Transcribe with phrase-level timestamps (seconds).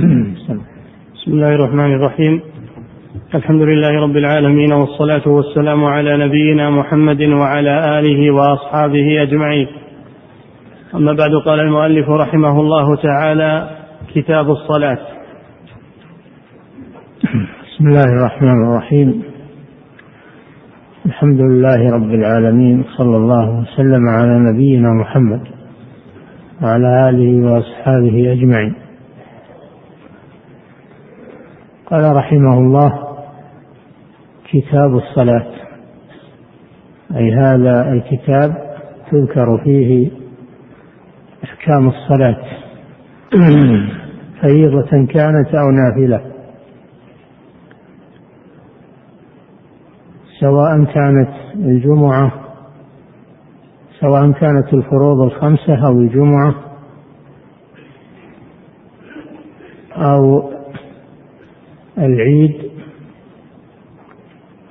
[1.14, 2.40] بسم الله الرحمن الرحيم.
[3.34, 9.66] الحمد لله رب العالمين والصلاة والسلام على نبينا محمد وعلى آله وأصحابه أجمعين.
[10.94, 13.70] أما بعد قال المؤلف رحمه الله تعالى
[14.14, 14.98] كتاب الصلاة.
[17.64, 19.22] بسم الله الرحمن الرحيم.
[21.06, 25.40] الحمد لله رب العالمين صلى الله وسلم على نبينا محمد
[26.62, 28.89] وعلى آله وأصحابه أجمعين.
[31.90, 33.16] قال رحمه الله
[34.44, 35.46] كتاب الصلاة.
[37.16, 38.76] أي هذا الكتاب
[39.10, 40.10] تذكر فيه
[41.44, 42.36] أحكام الصلاة.
[44.42, 46.30] فريضة كانت أو نافلة.
[50.40, 52.32] سواء كانت الجمعة
[54.00, 56.54] سواء كانت الفروض الخمسة أو الجمعة
[59.96, 60.50] أو
[62.00, 62.70] العيد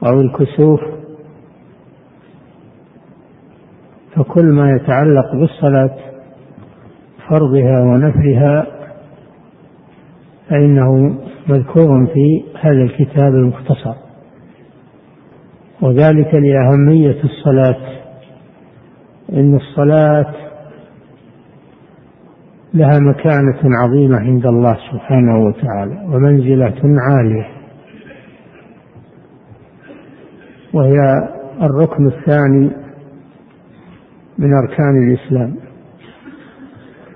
[0.07, 0.81] أو الكسوف
[4.15, 5.95] فكل ما يتعلق بالصلاة
[7.29, 8.67] فرضها ونفلها
[10.49, 13.93] فإنه مذكور في هذا الكتاب المختصر.
[15.81, 17.99] وذلك لأهمية الصلاة
[19.33, 20.33] إن الصلاة
[22.73, 27.47] لها مكانة عظيمة عند الله سبحانه وتعالى ومنزلة عالية.
[30.73, 30.99] وهي
[31.61, 32.71] الركن الثاني
[34.37, 35.55] من أركان الإسلام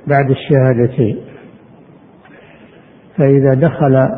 [0.07, 1.17] بعد الشهادتين.
[3.17, 4.09] فإذا دخل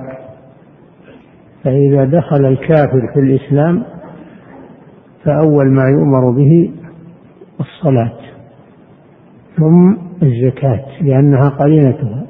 [1.64, 3.84] فإذا دخل الكافر في الإسلام
[5.24, 6.74] فأول ما يؤمر به
[7.60, 8.18] الصلاة.
[9.58, 12.28] ثم الزكاة لأنها قرينتها.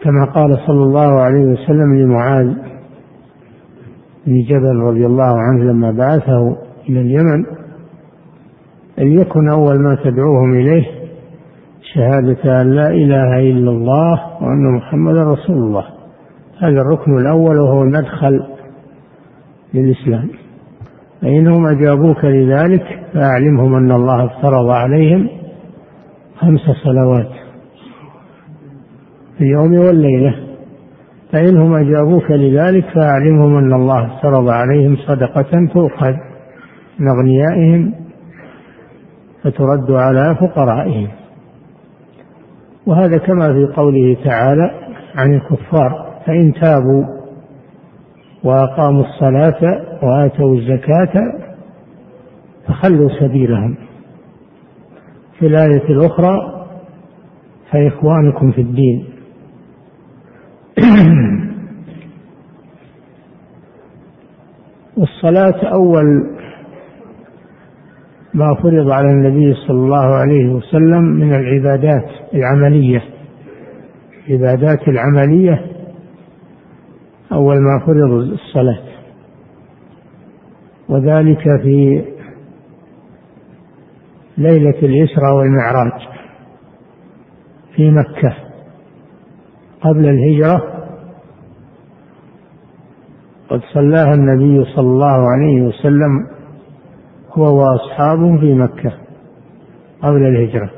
[0.00, 2.54] كما قال صلى الله عليه وسلم لمعاذ
[4.26, 6.56] بن جبل رضي الله عنه لما بعثه
[6.88, 7.46] إلى اليمن
[8.98, 10.84] أن يكن أول ما تدعوهم إليه
[11.94, 15.84] شهادة أن لا إله إلا الله وأن محمدا رسول الله.
[16.58, 18.46] هذا الركن الأول وهو المدخل
[19.74, 20.28] للإسلام.
[21.24, 25.28] فإنهم أجابوك لذلك فأعلمهم أن الله افترض عليهم
[26.36, 27.30] خمس صلوات
[29.38, 30.34] في اليوم والليلة.
[31.32, 36.12] فإنهم أجابوك لذلك فأعلمهم أن الله افترض عليهم صدقة تؤخذ
[36.98, 37.94] من أغنيائهم
[39.44, 41.08] فترد على فقرائهم.
[42.86, 44.70] وهذا كما في قوله تعالى
[45.16, 47.04] عن الكفار فإن تابوا
[48.44, 51.32] وأقاموا الصلاة وآتوا الزكاة
[52.66, 53.76] فخلوا سبيلهم.
[55.38, 56.66] في الآية الأخرى
[57.70, 59.04] فإخوانكم في الدين.
[64.96, 66.30] والصلاة أول
[68.34, 73.02] ما فرض على النبي صلى الله عليه وسلم من العبادات العملية.
[74.28, 75.73] العبادات العملية
[77.34, 78.82] أول ما فرض الصلاة.
[80.88, 82.04] وذلك في
[84.38, 86.08] ليلة الإسراء والمعراج
[87.76, 88.36] في مكة
[89.80, 90.74] قبل الهجرة.
[93.48, 96.26] قد صلاها النبي صلى الله عليه وسلم
[97.30, 98.92] هو وأصحابه في مكة
[100.02, 100.70] قبل الهجرة.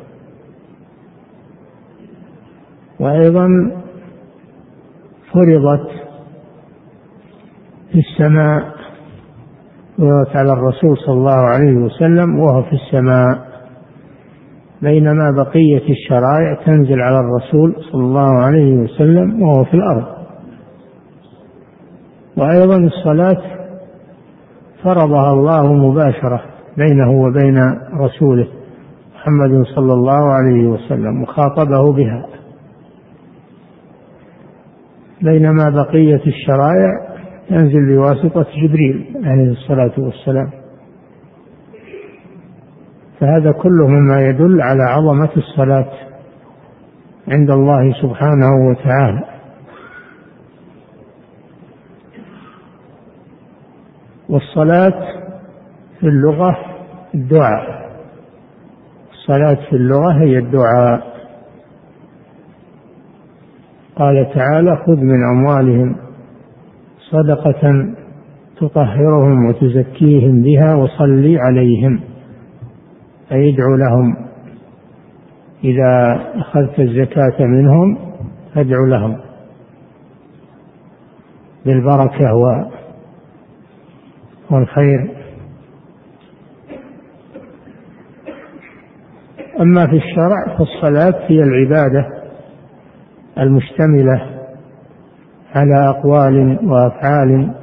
[3.01, 3.49] وأيضا
[5.33, 6.06] فرضت
[7.97, 8.63] في السماء
[9.99, 13.47] فرضت على الرسول صلى الله عليه وسلم وهو في السماء.
[14.83, 20.05] بينما بقية الشرائع تنزل على الرسول صلى الله عليه وسلم وهو في الأرض.
[22.37, 23.43] وأيضا الصلاة
[24.85, 26.43] فرضها الله مباشرة
[26.77, 27.59] بينه وبين
[28.01, 28.49] رسوله
[29.15, 32.27] محمد صلى الله عليه وسلم وخاطبه بها.
[35.23, 37.06] بينما بقية الشرائع
[37.49, 40.51] تنزل بواسطة جبريل عليه الصلاة والسلام.
[43.21, 45.93] فهذا كله مما يدل على عظمة الصلاة
[47.29, 49.25] عند الله سبحانه وتعالى.
[54.29, 55.03] والصلاة
[56.01, 56.57] في اللغة
[57.15, 57.91] الدعاء.
[59.13, 61.17] الصلاة في اللغة هي الدعاء.
[63.97, 66.06] قال تعالى خذ من أموالهم
[67.11, 67.95] صدقة
[68.61, 72.01] تطهرهم وتزكيهم بها وصلي عليهم.
[73.33, 74.17] أي ادعو لهم.
[75.65, 77.99] إذا أخذت الزكاة منهم
[78.55, 79.17] فادع لهم.
[81.67, 82.33] بالبركة
[84.51, 85.11] والخير.
[89.61, 92.07] أما في الشرع فالصلاة هي العبادة
[93.39, 94.36] المشتملة
[95.55, 97.55] على أقوال وأفعال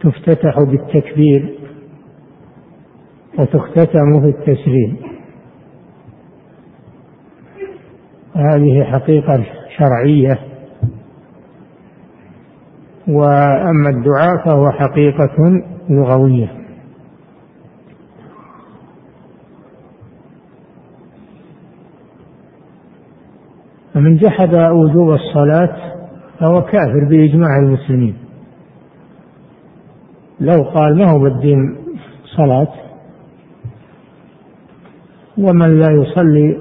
[0.00, 1.58] تفتتح بالتكبير
[3.38, 4.96] وتختتم في التسليم.
[8.36, 9.44] هذه حقيقة
[9.78, 10.38] شرعية.
[13.08, 16.61] وأما الدعاء فهو حقيقة لغوية.
[23.94, 25.76] فمن جحد وجوب الصلاة
[26.40, 28.14] فهو كافر بإجماع المسلمين.
[30.40, 31.76] لو قال ما هو بالدين
[32.36, 32.68] صلاة؟
[35.38, 36.58] ومن لا يصلي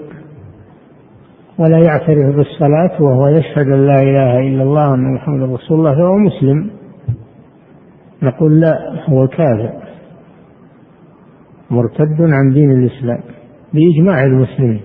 [1.58, 6.18] ولا يعترف بالصلاة وهو يشهد أن لا إله إلا الله وأن محمد رسول الله فهو
[6.18, 6.70] مسلم
[8.24, 8.76] نقول لا
[9.10, 9.74] هو كافر.
[11.72, 13.20] مرتد عن دين الإسلام
[13.74, 14.82] بإجماع المسلمين.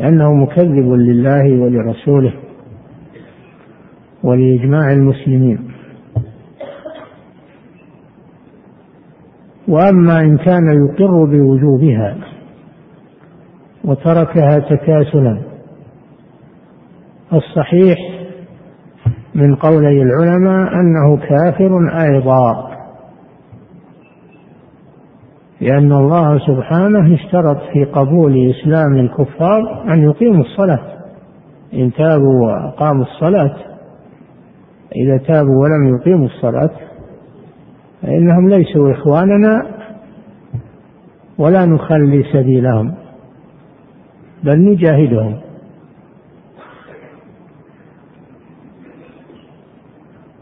[0.00, 2.32] لأنه مكذب لله ولرسوله
[4.24, 5.70] ولإجماع المسلمين.
[9.68, 12.16] وأما إن كان يقر بوجوبها
[13.84, 15.40] وتركها تكاسلا
[17.32, 17.98] الصحيح
[19.34, 22.69] من قولي العلماء أنه كافر أيضا.
[25.60, 31.00] لأن الله سبحانه اشترط في قبول إسلام الكفار أن يقيموا الصلاة.
[31.74, 33.56] إن تابوا وأقاموا الصلاة
[34.96, 36.70] إذا تابوا ولم يقيموا الصلاة
[38.02, 39.66] فإنهم ليسوا إخواننا
[41.38, 42.94] ولا نخلي سبيلهم
[44.44, 45.40] بل نجاهدهم.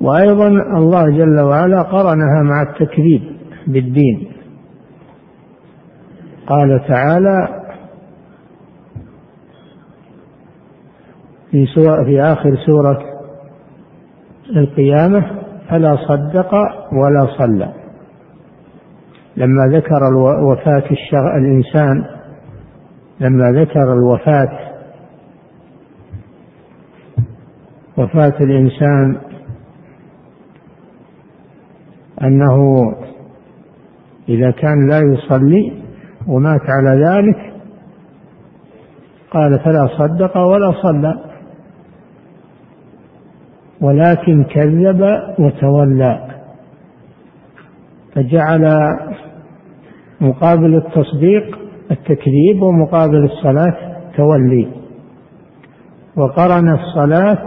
[0.00, 3.22] وأيضا الله جل وعلا قرنها مع التكذيب
[3.66, 4.37] بالدين.
[6.48, 7.48] قال تعالى
[11.50, 12.98] في سورة في آخر سورة
[14.56, 15.30] القيامة
[15.70, 16.54] فلا صدق
[16.92, 17.72] ولا صلى.
[19.36, 20.14] لما ذكر
[20.50, 20.84] وفاة
[21.36, 22.04] الإنسان
[23.20, 24.58] لما ذكر الوفاة
[27.96, 29.16] وفاة الإنسان
[32.22, 32.56] أنه
[34.28, 35.77] إذا كان لا يصلي
[36.28, 37.52] ومات على ذلك
[39.30, 41.14] قال فلا صدق ولا صلى.
[43.80, 45.00] ولكن كذب
[45.38, 46.28] وتولى
[48.14, 48.68] فجعل
[50.20, 51.58] مقابل التصديق
[51.90, 53.76] التكذيب ومقابل الصلاة
[54.16, 54.68] تولي.
[56.16, 57.38] وقرن الصلاة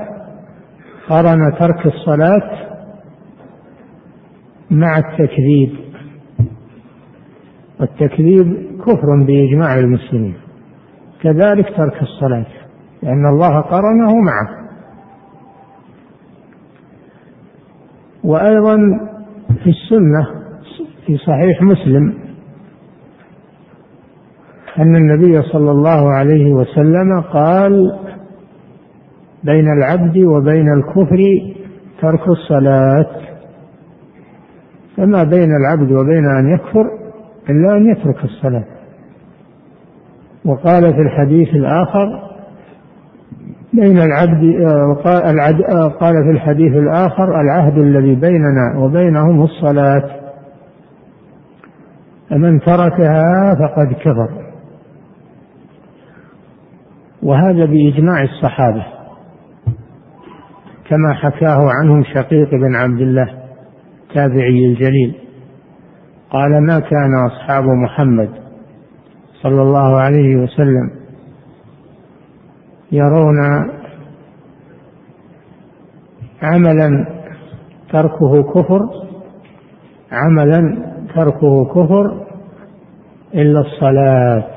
[1.10, 2.52] قرن ترك الصلاة
[4.72, 5.91] مع التكذيب.
[7.82, 8.56] والتكذيب
[8.86, 10.36] كفر بإجماع المسلمين.
[11.24, 12.46] كذلك ترك الصلاة
[13.04, 14.62] لأن الله قرنه معه.
[18.24, 18.78] وأيضا
[19.64, 20.28] في السنة
[21.06, 22.14] في صحيح مسلم
[24.80, 28.00] أن النبي صلى الله عليه وسلم قال
[29.44, 31.20] بين العبد وبين الكفر
[32.02, 33.08] ترك الصلاة
[34.98, 37.01] فما بين العبد وبين أن يكفر
[37.50, 38.66] إلا أن يترك الصلاة.
[40.46, 42.32] وقال في الحديث الآخر
[43.74, 44.42] بين العبد
[46.00, 50.10] قال في الحديث الآخر العهد الذي بيننا وبينهم الصلاة.
[52.30, 54.30] فمن تركها فقد كفر.
[57.24, 58.86] وهذا بإجماع الصحابة
[60.90, 63.28] كما حكاه عنهم شقيق بن عبد الله
[64.10, 65.16] التابعي الجليل.
[66.32, 68.30] قال ما كان أصحاب محمد
[69.44, 70.92] صلى الله عليه وسلم
[72.92, 73.70] يرون
[76.42, 77.06] عملا
[77.94, 78.82] تركه كفر
[80.12, 80.86] عملا
[81.16, 82.26] تركه كفر
[83.36, 84.48] إلا الصلاة.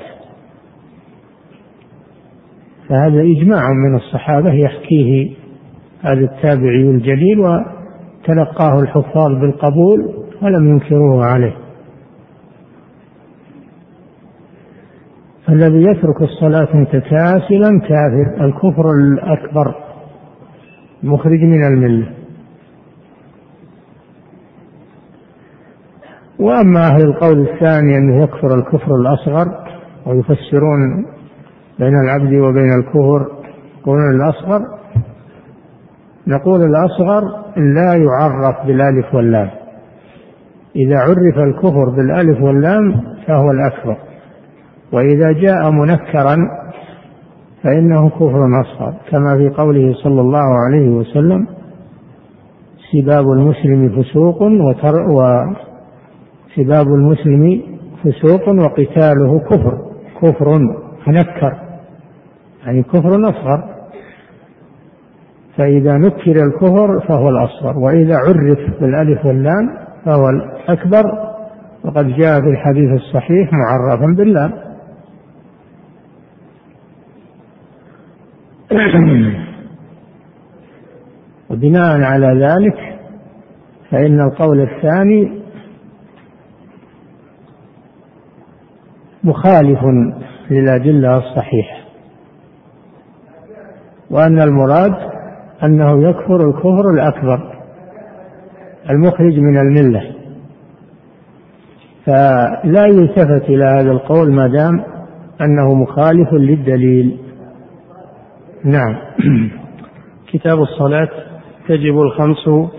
[2.89, 5.37] فهذا إجماع من الصحابة يحكيه
[6.03, 11.64] هذا التابعي الجليل وتلقاه الحفاظ بالقبول ولم ينكروه عليه.
[15.49, 19.75] الذي يترك الصلاة متكاسلا كافر الكفر الأكبر
[21.03, 22.11] مخرج من الملة.
[26.39, 29.47] وأما أهل القول الثاني أنه يكفر الكفر الأصغر
[30.07, 31.07] ويفسرون
[31.79, 33.27] بين العبد وبين الكفر
[33.81, 34.61] يقولون الأصغر
[36.27, 37.23] نقول الأصغر
[37.57, 39.51] لا يعرف بالألف واللام.
[40.77, 42.93] إذا عرف الكفر بالألف واللام
[43.27, 43.97] فهو الأكبر.
[44.93, 46.37] وإذا جاء منكرا
[47.63, 51.47] فإنه كفر أصغر كما في قوله صلى الله عليه وسلم
[52.93, 57.63] سباب المسلم فسوق وتر وسباب المسلم
[58.05, 59.79] فسوق وقتاله كفر
[60.23, 60.59] كفر
[61.07, 61.57] منكر
[62.67, 63.75] يعني كفر أصغر
[65.57, 69.71] فإذا نكر الكفر فهو الأصغر وإذا عرف بالألف واللام
[70.05, 71.05] فهو الأكبر.
[71.85, 74.53] وقد جاء في الحديث الصحيح معرفا باللام.
[81.51, 82.99] وبناء على ذلك
[83.91, 85.43] فإن القول الثاني
[89.25, 89.79] مخالف
[90.51, 91.85] للأدلة الصحيحة.
[94.11, 94.93] وأن المراد
[95.63, 97.55] أنه يكفر الكفر الأكبر
[98.91, 100.03] المخرج من الملة.
[102.07, 104.85] فلا يلتفت إلى هذا القول ما دام
[105.41, 107.24] أنه مخالف للدليل.
[108.65, 108.97] نعم.
[110.33, 111.09] كتاب الصلاة
[111.69, 112.71] تجب الخمس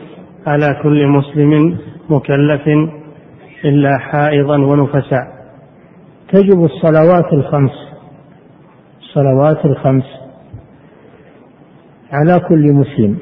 [0.48, 1.78] على كل مسلم
[2.10, 2.68] مكلف
[3.66, 5.28] إلا حائضا ونفساء.
[6.34, 7.72] تجب الصلوات الخمس.
[9.02, 10.04] الصلوات الخمس
[12.12, 13.18] على كل مسلم.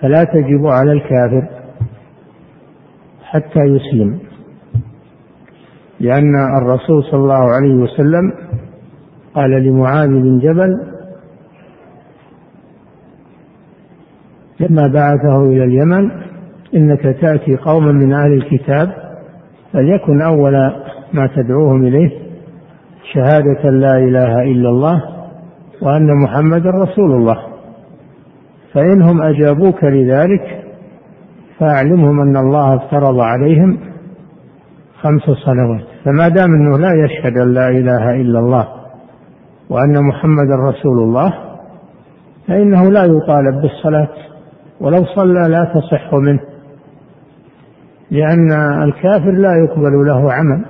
[0.00, 1.48] فلا تجب على الكافر
[3.22, 4.18] حتى يسلم.
[6.00, 8.32] لأن الرسول صلى الله عليه وسلم
[9.34, 10.91] قال لمعاذ بن جبل
[14.62, 16.10] لما بعثه إلى اليمن
[16.74, 18.92] إنك تأتي قوما من أهل الكتاب
[19.72, 20.52] فليكن أول
[21.12, 22.10] ما تدعوهم إليه
[23.14, 25.02] شهادة لا إله إلا الله
[25.82, 27.36] وأن محمدا رسول الله.
[28.74, 30.64] فإنهم أجابوك لذلك
[31.58, 33.78] فأعلمهم أن الله افترض عليهم
[35.00, 35.84] خمس صلوات.
[36.04, 38.68] فما دام أنه لا يشهد أن لا إله إلا الله
[39.70, 41.34] وأن محمدا رسول الله
[42.48, 44.31] فإنه لا يطالب بالصلاة.
[44.82, 46.40] ولو صلى لا تصح منه.
[48.10, 50.64] لأن الكافر لا يقبل له عمل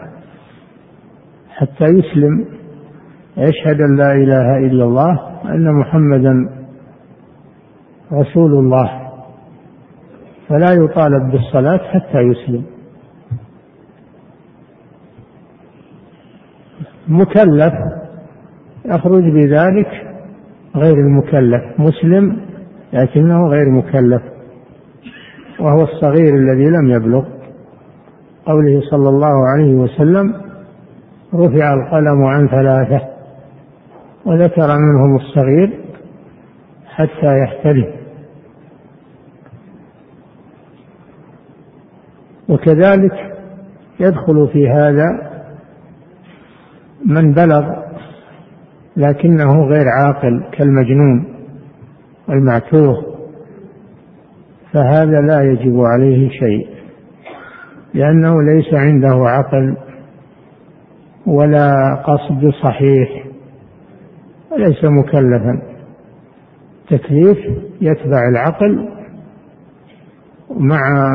[1.50, 2.44] حتى يسلم
[3.36, 6.48] يشهد أن لا إله إلا الله وأن محمدا
[8.12, 9.10] رسول الله.
[10.48, 12.64] فلا يطالب بالصلاة حتى يسلم.
[17.08, 17.72] مكلف
[18.84, 19.88] يخرج بذلك
[20.76, 21.62] غير المكلف.
[21.78, 22.51] مسلم
[22.92, 24.22] لكنه غير مكلف
[25.60, 27.24] وهو الصغير الذي لم يبلغ.
[28.46, 30.34] قوله صلى الله عليه وسلم
[31.34, 33.00] رفع القلم عن ثلاثة
[34.26, 35.80] وذكر منهم الصغير
[36.86, 37.92] حتى يحتلم
[42.48, 43.12] وكذلك
[44.00, 45.32] يدخل في هذا
[47.06, 47.82] من بلغ
[48.96, 51.31] لكنه غير عاقل كالمجنون.
[52.32, 53.12] المعتوه
[54.72, 56.68] فهذا لا يجب عليه شيء
[57.94, 59.76] لأنه ليس عنده عقل
[61.26, 63.24] ولا قصد صحيح
[64.52, 65.62] وليس مكلفا.
[66.90, 67.38] تكليف
[67.80, 68.88] يتبع العقل
[70.50, 71.08] مع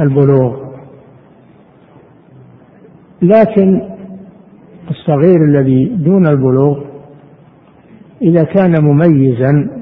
[0.00, 0.56] البلوغ.
[3.22, 3.80] لكن
[4.90, 6.84] الصغير الذي دون البلوغ
[8.22, 9.81] إذا كان مميزا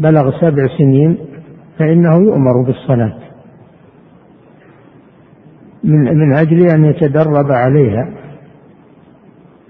[0.00, 1.18] بلغ سبع سنين
[1.78, 3.18] فإنه يؤمر بالصلاة.
[5.84, 8.08] من من أجل أن يتدرب عليها.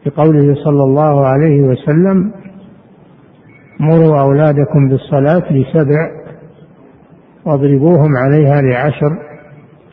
[0.07, 2.33] بقوله صلى الله عليه وسلم
[3.81, 6.11] مروا أولادكم بالصلاة لسبع
[7.45, 9.19] واضربوهم عليها لعشر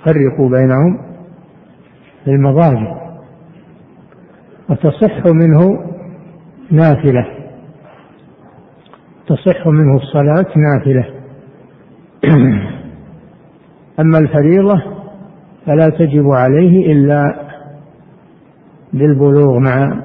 [0.06, 0.98] فرقوا بينهم
[2.24, 2.98] في المضاجع.
[4.70, 5.80] وتصح منه
[6.72, 7.37] نافلة.
[9.28, 11.06] تصح منه الصلاة نافلة.
[14.00, 14.84] أما الفريضة
[15.66, 17.48] فلا تجب عليه إلا
[18.94, 20.04] بالبلوغ مع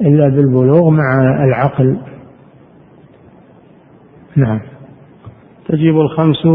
[0.00, 1.98] إلا بالبلوغ مع العقل.
[4.36, 4.60] نعم.
[5.68, 6.46] تجب الخمس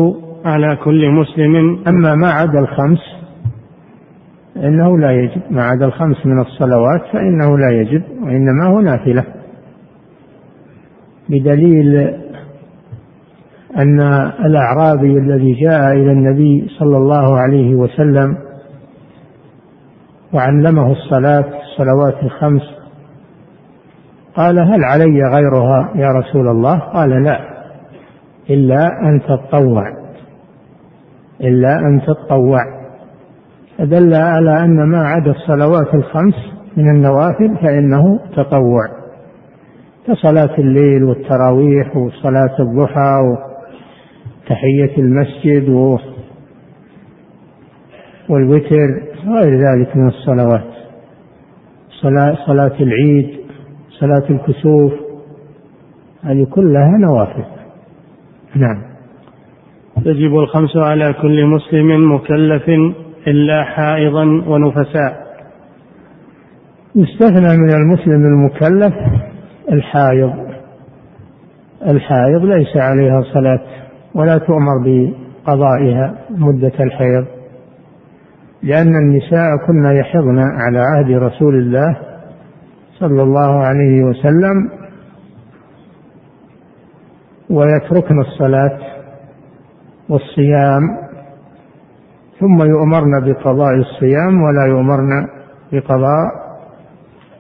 [0.46, 1.84] على كل مسلم.
[1.88, 3.00] أما ما عدا الخمس
[4.58, 5.42] إنه لا يجب.
[5.52, 9.45] ما عدا الخمس من الصلوات فإنه لا يجب وإنما هو نافلة.
[11.30, 12.14] بدليل
[13.78, 14.00] أن
[14.46, 18.38] الأعرابي الذي جاء إلى النبي صلى الله عليه وسلم
[20.34, 22.62] وعلمه الصلاة الصلوات الخمس
[24.36, 27.40] قال هل علي غيرها يا رسول الله؟ قال لا
[28.50, 29.84] إلا أن تتطوع
[31.42, 32.60] إلا أن تتطوع
[33.78, 36.36] فدل على أن ما عدا الصلوات الخمس
[36.78, 39.05] من النوافل فإنه تطوع.
[40.08, 43.16] كصلاة الليل والتراويح وصلاة الضحى
[44.46, 45.70] وتحية المسجد
[48.30, 50.72] والوتر وغير ذلك من الصلوات.
[52.02, 53.40] صلاة, صلاة العيد
[54.00, 54.94] صلاة الكسوف
[56.24, 57.44] هذه كلها نوافل
[58.56, 58.82] نعم.
[60.06, 62.70] تجب الخمس على كل مسلم مكلف
[63.28, 65.26] إلا حائضا ونفساء.
[66.96, 68.94] يستثنى من المسلم المكلف
[69.72, 70.34] الحائض.
[71.88, 73.62] الحائض ليس عليها صلاة
[74.16, 77.26] ولا تؤمر بقضائها مدة الحيض
[78.64, 81.98] لأن النساء كن يحضن على عهد رسول الله
[83.00, 84.70] صلى الله عليه وسلم
[87.50, 88.80] ويتركن الصلاة
[90.10, 90.82] والصيام
[92.40, 95.28] ثم يؤمرن بقضاء الصيام ولا يؤمرن
[95.72, 96.26] بقضاء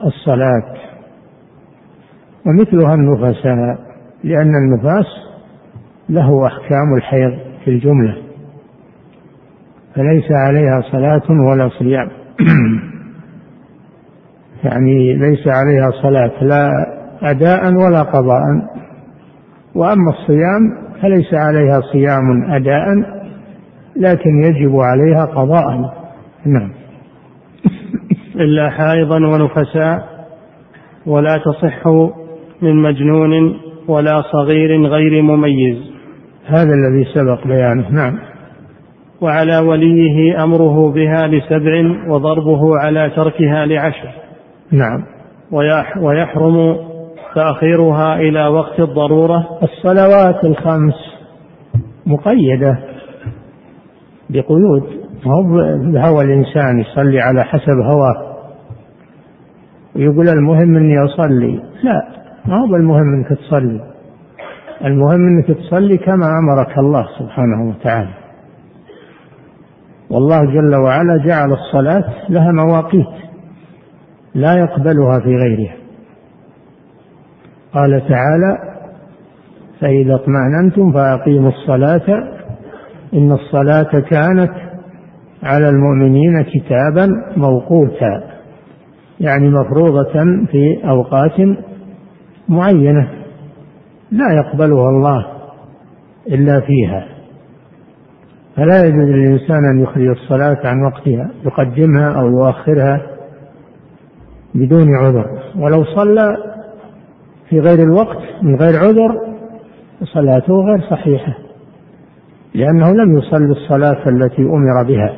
[0.05, 0.85] الصلاة.
[2.46, 3.78] ومثلها النفساء
[4.24, 5.06] لأن النفاس
[6.10, 8.16] له أحكام الحيض في الجملة
[9.96, 12.10] فليس عليها صلاة ولا صيام.
[14.64, 16.70] يعني ليس عليها صلاة لا
[17.22, 18.42] أداء ولا قضاء
[19.75, 22.86] وأما الصيام فليس عليها صيام أداء
[23.96, 25.94] لكن يجب عليها قضاء.
[26.46, 26.72] نعم.
[28.36, 30.16] إلا حائضا ونفساء
[31.06, 31.88] ولا تصح
[32.62, 35.77] من مجنون ولا صغير غير مميز.
[36.45, 38.19] هذا الذي سبق بيانه نعم.
[39.21, 44.09] وعلى وليه أمره بها لسبع وضربه على تركها لعشر.
[44.71, 45.03] نعم.
[46.01, 46.77] ويحرم
[47.35, 49.59] تأخيرها إلى وقت الضرورة.
[49.63, 50.94] الصلوات الخمس
[52.05, 52.79] مقيدة
[54.29, 54.83] بقيود.
[55.25, 55.44] هو
[55.94, 58.35] بهوى الإنسان يصلي على حسب هواه.
[59.96, 61.59] ويقول المهم أني أصلي.
[61.83, 62.25] لا.
[62.48, 63.81] ما هو المهم انك تصلي؟
[64.86, 68.14] المهم انك تصلي كما أمرك الله سبحانه وتعالى.
[70.10, 73.08] والله جل وعلا جعل الصلاة لها مواقيت
[74.36, 75.75] لا يقبلها في غيرها.
[77.74, 78.58] قال تعالى
[79.81, 82.36] فإذا اطمأننتم فأقيموا الصلاة
[83.14, 84.51] إن الصلاة كانت
[85.44, 88.24] على المؤمنين كتابا موقوتا
[89.20, 90.14] يعني مفروضة
[90.51, 91.40] في أوقات
[92.50, 93.10] معينة
[94.12, 95.25] لا يقبلها الله
[96.27, 97.08] إلا فيها.
[98.55, 103.01] فلا يجوز للإنسان أن يخرج الصلاة عن وقتها يقدمها أو يؤخرها
[104.55, 105.25] بدون عذر.
[105.58, 106.38] ولو صلى
[107.50, 109.36] في غير الوقت من غير عذر
[110.14, 111.38] صلاته غير صحيحة
[112.53, 115.16] لأنه لم يصلي الصلاة التي أمر بها.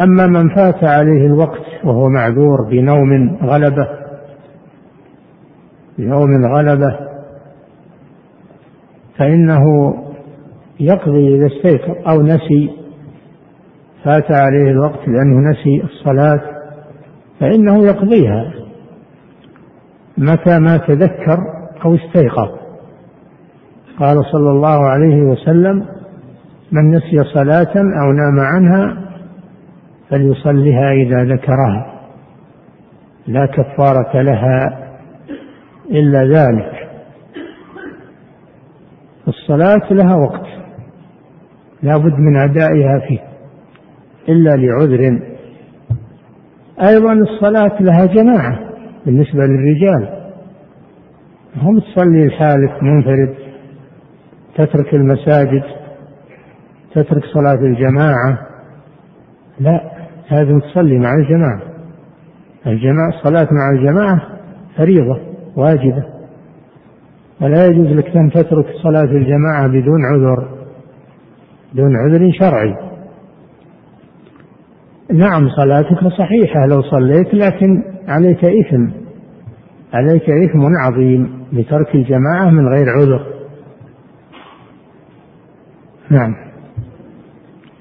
[0.00, 4.03] أما من فات عليه الوقت وهو معذور بنوم غلبة
[5.98, 6.98] بنوم غلبة
[9.18, 9.64] فإنه
[10.80, 12.70] يقضي إذا استيقظ أو نسي
[14.04, 16.40] فات عليه الوقت لأنه نسي الصلاة
[17.40, 18.52] فإنه يقضيها
[20.18, 21.38] متى ما تذكر
[21.84, 22.64] أو استيقظ.
[23.98, 25.86] قال صلى الله عليه وسلم
[26.72, 29.04] من نسي صلاة أو نام عنها
[30.10, 31.94] فليصلها إذا ذكرها
[33.26, 34.83] لا كفارة لها
[35.90, 36.88] إلا ذلك.
[39.28, 40.46] الصلاة لها وقت.
[41.82, 43.20] لا بد من أدائها فيه.
[44.28, 45.20] إلا لعذر.
[46.88, 48.58] أيضا الصلاة لها جماعة
[49.06, 50.24] بالنسبة للرجال.
[51.56, 53.34] هم تصلي لحالك منفرد
[54.54, 55.62] تترك المساجد
[56.94, 58.38] تترك صلاة الجماعة.
[59.60, 59.90] لا
[60.30, 61.62] لازم تصلي مع الجماعة.
[62.66, 64.20] الجماعة الصلاة مع الجماعة
[64.76, 65.33] فريضة.
[65.56, 66.04] واجبة.
[67.42, 70.48] ولا يجوز لك أن تترك صلاة الجماعة بدون عذر
[71.74, 72.74] دون عذر شرعي.
[75.12, 78.88] نعم صلاتك صحيحة لو صليت لكن عليك إثم.
[79.94, 83.26] عليك إثم عظيم لترك الجماعة من غير عذر.
[86.10, 86.34] نعم.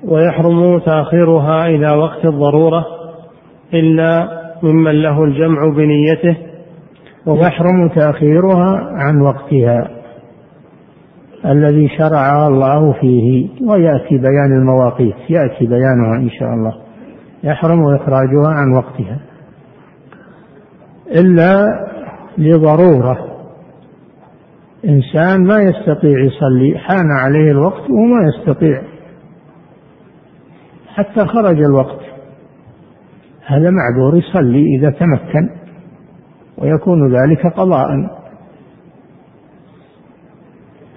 [0.03, 2.86] ويحرم تأخيرها إلى وقت الضرورة
[3.73, 4.29] إلا
[4.63, 6.52] ممن له الجمع بنيته
[7.27, 9.89] ويحرم تأخيرها عن وقتها
[11.45, 13.49] الذي شرعها الله فيه.
[13.69, 16.73] ويأتي بيان المواقيت يأتي بيانها إن شاء الله.
[17.43, 19.19] يحرم إخراجها عن وقتها.
[21.15, 21.69] إلا
[22.38, 23.17] لضرورة.
[24.86, 28.81] إنسان ما يستطيع يصلي حان عليه الوقت وما يستطيع.
[30.88, 31.99] حتى خرج الوقت.
[33.45, 35.62] هذا معذور يصلي إذا تمكن.
[36.63, 37.88] ويكون ذلك قضاء.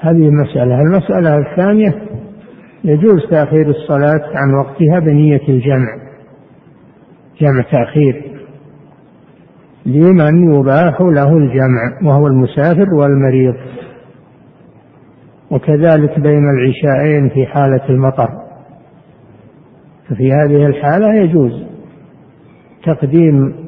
[0.00, 0.81] هذه المسألة.
[0.81, 1.94] المسألة الثانية
[2.85, 5.88] يجوز تأخير الصلاة عن وقتها بنية الجمع
[7.40, 8.24] جمع تأخير
[9.87, 13.55] لمن يباح له الجمع وهو المسافر والمريض.
[15.50, 18.29] وكذلك بين العشاءين في حالة المطر.
[20.09, 21.66] ففي هذه الحالة يجوز
[22.85, 23.65] تقديم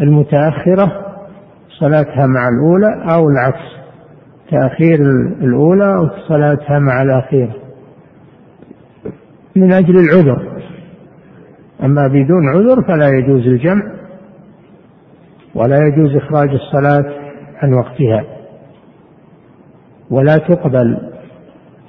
[0.00, 1.06] المتأخرة
[1.80, 3.76] صلاتها مع الأولى أو العكس
[4.50, 5.00] تأخير
[5.40, 7.54] الأولى وصلاتها مع الأخيرة.
[9.56, 10.62] من أجل العذر.
[11.82, 13.82] أما بدون عذر فلا يجوز الجمع
[15.54, 17.04] ولا يجوز إخراج الصلاة
[17.62, 18.24] عن وقتها.
[20.10, 21.12] ولا تقبل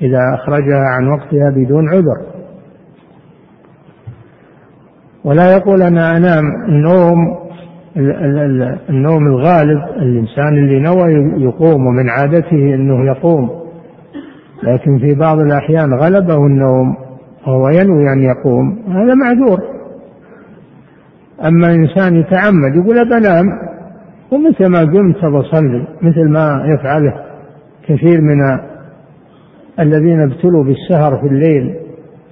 [0.02, 2.38] إذا أخرجها عن وقتها بدون عذر.
[5.24, 7.47] ولا يقول أنا أنام النوم
[8.90, 11.12] النوم الغالب الإنسان اللي نوى
[11.44, 13.50] يقوم ومن عادته أنه يقوم.
[14.64, 16.96] لكن في بعض الأحيان غلبه النوم
[17.48, 19.60] وهو ينوي أن يقوم هذا معذور.
[21.46, 23.46] أما إنسان يتعمد يقول بنام
[24.32, 27.14] ومتى ما قمت بصلي مثل ما يفعله
[27.88, 28.60] كثير من
[29.80, 31.76] الذين ابتلوا بالسهر في الليل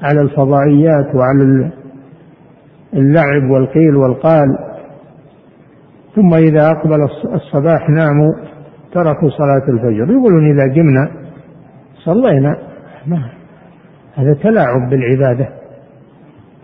[0.01, 1.71] على الفضائيات وعلى
[2.93, 4.57] اللعب والقيل والقال.
[6.15, 8.33] ثم إذا أقبل الصباح ناموا
[8.93, 10.11] تركوا صلاة الفجر.
[10.11, 11.09] يقولون إذا قمنا
[12.03, 12.57] صلينا.
[13.07, 13.29] ما
[14.15, 15.49] هذا تلاعب بالعبادة.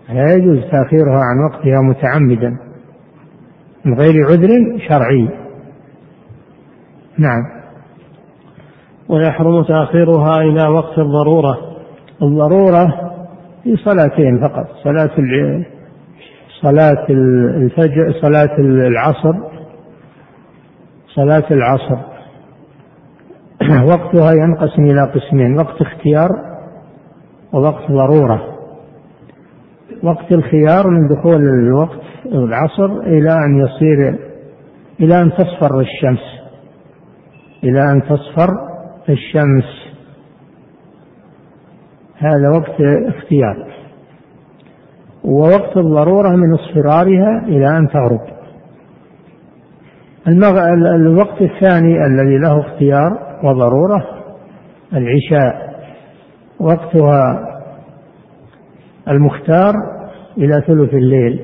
[0.08, 2.56] لا يجوز تأخيرها عن وقتها متعمدا
[3.84, 5.28] من غير عذر شرعي.
[7.18, 7.42] نعم.
[9.08, 11.58] ويحرم تأخيرها إلى وقت الضرورة.
[12.22, 13.12] الضرورة
[13.62, 14.66] في صلاتين فقط.
[14.84, 15.18] صلاة
[16.62, 17.06] صلاة
[17.56, 19.34] الفجر صلاة العصر
[21.14, 21.96] صلاة العصر.
[23.90, 26.28] وقتها ينقسم إلى قسمين وقت اختيار
[27.52, 28.58] ووقت ضرورة.
[30.02, 34.18] وقت الخيار من دخول الوقت العصر إلى أن يصير
[35.00, 36.42] إلى أن تصفر الشمس
[37.64, 38.50] إلى أن تصفر
[39.08, 39.64] الشمس.
[42.16, 42.80] هذا وقت
[43.16, 43.71] اختيار.
[45.24, 48.20] ووقت الضرورة من اصفرارها إلى أن تغرب.
[50.96, 54.06] الوقت الثاني الذي له اختيار وضرورة
[54.92, 55.72] العشاء.
[56.60, 57.48] وقتها
[59.08, 59.74] المختار
[60.38, 61.40] إلى ثلث الليل.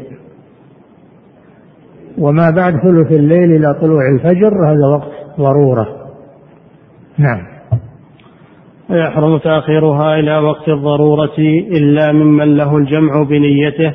[2.19, 5.89] وما بعد ثلث الليل إلى طلوع الفجر هذا وقت ضرورة.
[7.19, 7.58] نعم.
[8.91, 11.39] ويحرم تأخيرها إلى وقت الضرورة
[11.77, 13.95] إلا ممن له الجمع بنيته.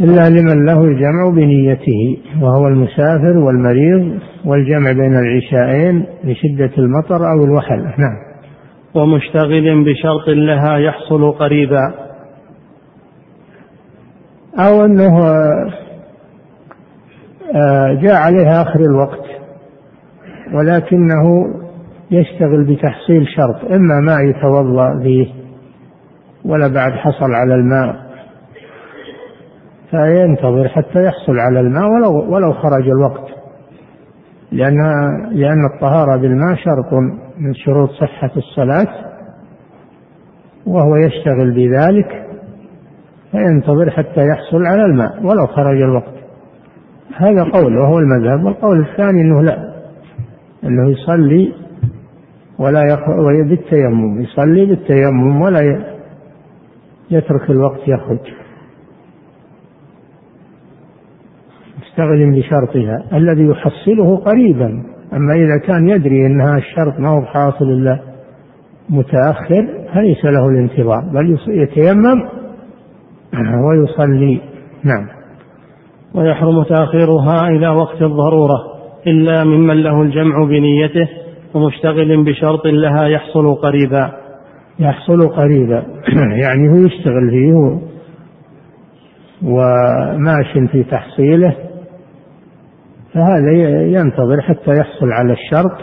[0.00, 7.78] إلا لمن له الجمع بنيته وهو المسافر والمريض والجمع بين العشاءين لشدة المطر أو الوحل.
[7.78, 8.16] نعم.
[8.94, 11.94] ومشتغل بشرط لها يحصل قريبا.
[14.58, 15.18] أو أنه
[17.54, 19.24] آه، جاء عليه آخر الوقت
[20.54, 21.46] ولكنه
[22.14, 25.32] يشتغل بتحصيل شرط إما ماء يتوضأ به
[26.44, 28.04] ولا بعد حصل على الماء
[29.90, 33.34] فينتظر حتى يحصل على الماء ولو ولو خرج الوقت.
[34.52, 34.78] لأن
[35.32, 36.92] لأن الطهارة بالماء شرط
[37.38, 38.88] من شروط صحة الصلاة
[40.66, 42.26] وهو يشتغل بذلك
[43.30, 46.14] فينتظر حتى يحصل على الماء ولو خرج الوقت.
[47.16, 48.44] هذا قول وهو المذهب.
[48.44, 49.74] والقول الثاني إنه لا
[50.64, 51.63] إنه يصلي
[52.58, 52.82] ولا.
[53.48, 55.84] بالتيمم يصلي بالتيمم ولا
[57.10, 58.18] يترك الوقت يخرج.
[61.82, 64.82] مستغل بشرطها الذي يحصله قريبا.
[65.12, 68.00] أما إذا كان يدري أنها الشرط ما هو حاصل إلا
[68.90, 72.28] متأخر فليس له الانتظار بل يتيمم
[73.66, 74.40] ويصلي.
[74.84, 75.06] نعم.
[76.14, 78.56] ويحرم تأخيرها إلى وقت الضرورة
[79.06, 81.08] إلا ممن له الجمع بنيته
[81.54, 84.12] ومشتغل بشرط لها يحصل قريبا.
[84.78, 85.84] يحصل قريبا.
[86.42, 87.80] يعني هو يشتغل فيه
[89.42, 91.56] وماش في تحصيله.
[93.14, 95.78] فهذا ينتظر حتى يحصل على الشرط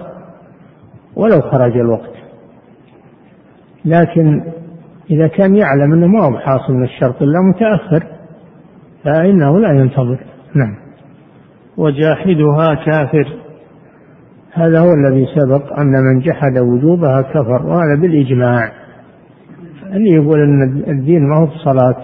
[1.16, 2.12] ولو خرج الوقت.
[3.86, 4.44] لكن
[5.12, 8.08] إذا كان يعلم أنه ما هو حاصل من الشرط إلا متأخر
[9.04, 10.20] فإنه لا ينتظر.
[10.56, 10.76] نعم.
[11.78, 13.41] وجاحدها كافر.
[14.54, 18.72] هذا هو الذي سبق أن من جحد وجوبها كفر وهذا بالإجماع.
[19.94, 21.96] اللي يقول أن الدين ما هو الصلاة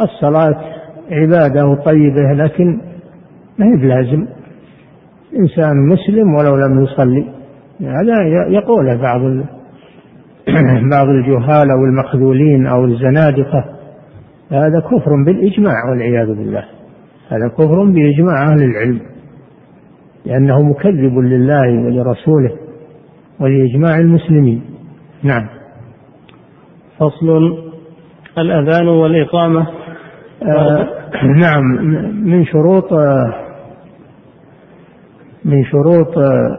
[0.00, 0.60] الصلاة
[1.10, 2.80] عبادة طيبة لكن
[3.58, 4.26] ما هي بلازم.
[5.36, 7.24] إنسان مسلم ولو لم يصلي.
[7.80, 9.20] هذا يقوله بعض
[10.94, 13.64] بعض الجهال أو المخذولين أو الزنادقة.
[14.52, 16.64] هذا كفر بالإجماع والعياذ بالله.
[17.28, 19.00] هذا كفر بإجماع أهل العلم.
[20.26, 22.56] لأنه مكذب لله ولرسوله
[23.40, 24.62] ولإجماع المسلمين.
[25.22, 25.48] نعم.
[26.98, 27.58] فصل
[28.38, 29.66] الأذان والإقامة.
[30.42, 30.88] آه
[31.40, 31.62] نعم.
[32.24, 33.34] من شروط آه
[35.44, 36.58] من شروط آه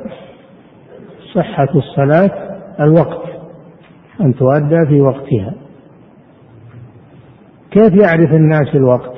[1.35, 2.31] صحة الصلاة
[2.79, 3.29] الوقت
[4.21, 5.53] أن تؤدى في وقتها.
[7.71, 9.13] كيف يعرف الناس الوقت؟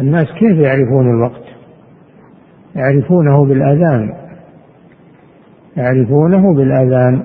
[0.00, 1.49] الناس كيف يعرفون الوقت؟
[2.76, 4.14] يعرفونه بالأذان.
[5.76, 7.22] يعرفونه بالأذان.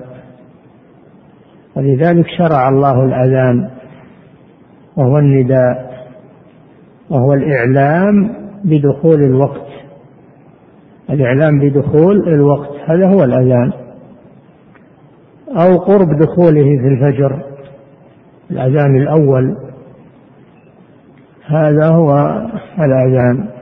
[1.76, 3.70] ولذلك شرع الله الأذان
[4.96, 5.86] وهو النداء
[7.10, 8.30] وهو الإعلام
[8.64, 9.66] بدخول الوقت.
[11.10, 13.72] الإعلام بدخول الوقت هذا هو الأذان.
[15.48, 17.42] أو قرب دخوله في الفجر
[18.50, 19.56] الأذان الأول.
[21.46, 22.42] هذا هو
[22.78, 23.55] الأذان.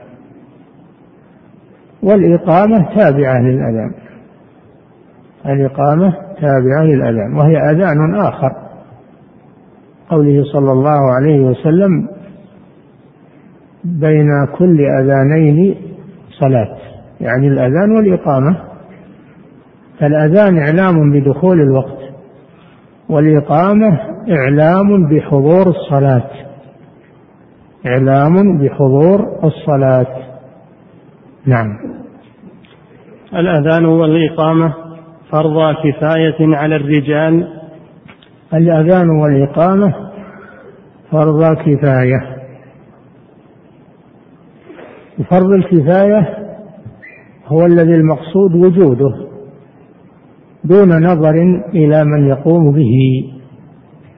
[2.03, 3.91] والإقامة تابعة للأذان.
[5.45, 8.51] الإقامة تابعة للأذان وهي أذان آخر.
[10.09, 12.07] قوله صلى الله عليه وسلم
[13.83, 15.75] بين كل أذانين
[16.39, 16.77] صلاة.
[17.21, 18.57] يعني الأذان والإقامة.
[19.99, 21.97] فالأذان إعلام بدخول الوقت
[23.09, 26.29] والإقامة إعلام بحضور الصلاة.
[27.87, 30.24] إعلام بحضور الصلاة.
[31.47, 31.77] نعم.
[33.33, 34.73] الأذان والإقامة
[35.31, 37.47] فرض كفاية على الرجال.
[38.53, 39.93] الأذان والإقامة
[41.11, 42.35] فرض كفاية.
[45.29, 46.27] فرض الكفاية
[47.47, 49.27] هو الذي المقصود وجوده
[50.63, 51.35] دون نظر
[51.73, 53.23] إلى من يقوم به.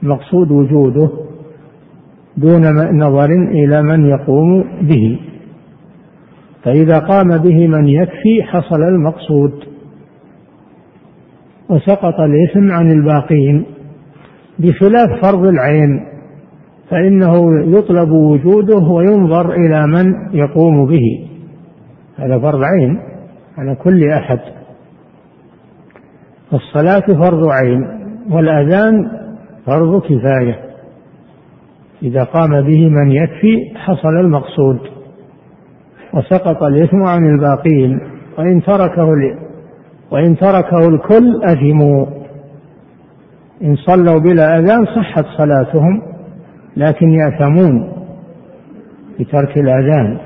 [0.01, 1.09] مقصود وجوده
[2.37, 2.61] دون
[2.97, 5.26] نظر إلى من يقوم به.
[6.67, 9.51] فإذا قام به من يكفي حصل المقصود
[11.69, 13.65] وسقط الإثم عن الباقين
[14.60, 16.06] بخلاف فرض العين
[16.89, 17.34] فإنه
[17.77, 21.27] يطلب وجوده وينظر إلى من يقوم به.
[22.17, 22.99] هذا فرض عين
[23.58, 24.39] على كل أحد.
[26.53, 27.88] الصلاة فرض عين
[28.32, 29.12] والأذان
[29.65, 30.60] فرض كفاية.
[32.03, 34.96] إذا قام به من يكفي حصل المقصود.
[36.13, 37.99] وسقط الإثم عن الباقين
[38.37, 39.07] وإن تركه
[40.11, 42.05] وإن تركه الكل أثموا.
[43.63, 46.01] إن صلوا بلا أذان صحت صلاتهم
[46.77, 47.93] لكن يأثمون
[49.19, 50.17] بترك الأذان.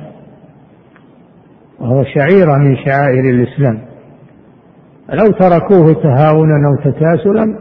[1.80, 3.82] وهو شعيرة من شعائر الإسلام.
[5.10, 7.58] لو تركوه تهاونا أو تكاسلا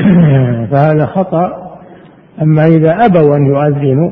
[0.70, 1.70] فهذا خطأ.
[2.42, 4.10] أما إذا أبوا أن يؤذنوا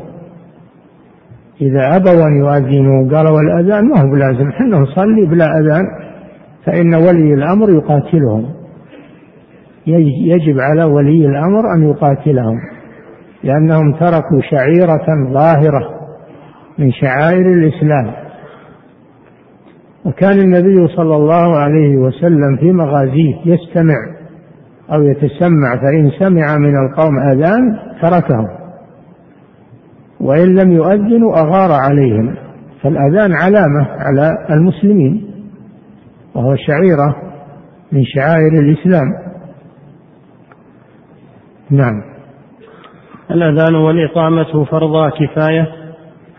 [1.61, 5.85] إذا أبوا أن يؤذنوا قالوا الأذان ما هو بلازم إحنا نصلي بلا أذان
[6.67, 8.45] فإن ولي الأمر يقاتلهم.
[10.27, 12.57] يجب على ولي الأمر أن يقاتلهم
[13.45, 15.99] لأنهم تركوا شعيرة ظاهرة
[16.79, 18.13] من شعائر الإسلام.
[20.05, 23.97] وكان النبي صلى الله عليه وسلم في مغازيه يستمع
[24.93, 28.58] أو يتسمع فإن سمع من القوم أذان تركهم.
[30.21, 32.35] وإن لم يؤذنوا أغار عليهم.
[32.83, 35.31] فالأذان علامة على المسلمين
[36.35, 37.17] وهو شعيرة
[37.93, 39.07] من شعائر الإسلام.
[41.71, 42.03] نعم.
[43.31, 45.69] الأذان والإقامة فرضا كفاية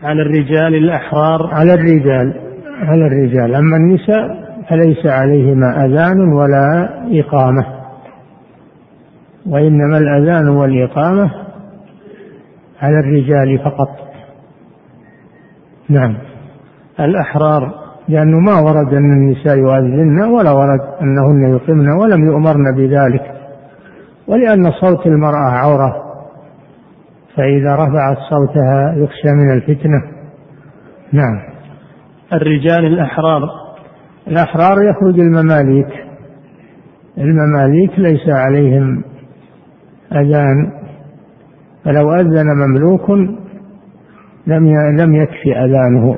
[0.04, 1.50] على الرجال الأحرار.
[1.54, 2.34] على الرجال
[2.82, 3.56] على الرجال.
[3.56, 6.90] أما النساء فليس عليهما أذان ولا
[7.20, 7.66] إقامة.
[9.48, 11.49] وإنما الأذان والإقامة
[12.82, 13.90] على الرجال فقط.
[15.90, 16.18] نعم.
[17.00, 17.74] الأحرار
[18.08, 23.32] لأنه ما ورد أن النساء يؤذن ولا ورد أنهن يقمن ولم يؤمرن بذلك.
[24.28, 26.10] ولأن صوت المرأة عورة
[27.36, 30.02] فإذا رفعت صوتها يخشى من الفتنة.
[31.14, 31.40] نعم.
[32.34, 33.42] الرجال الأحرار.
[34.28, 36.10] الأحرار يخرج المماليك.
[37.18, 39.04] المماليك ليس عليهم
[40.12, 40.79] أذان
[41.90, 43.10] فلو أذن مملوك
[44.48, 44.64] لم
[45.00, 46.18] لم يكفي أذانه.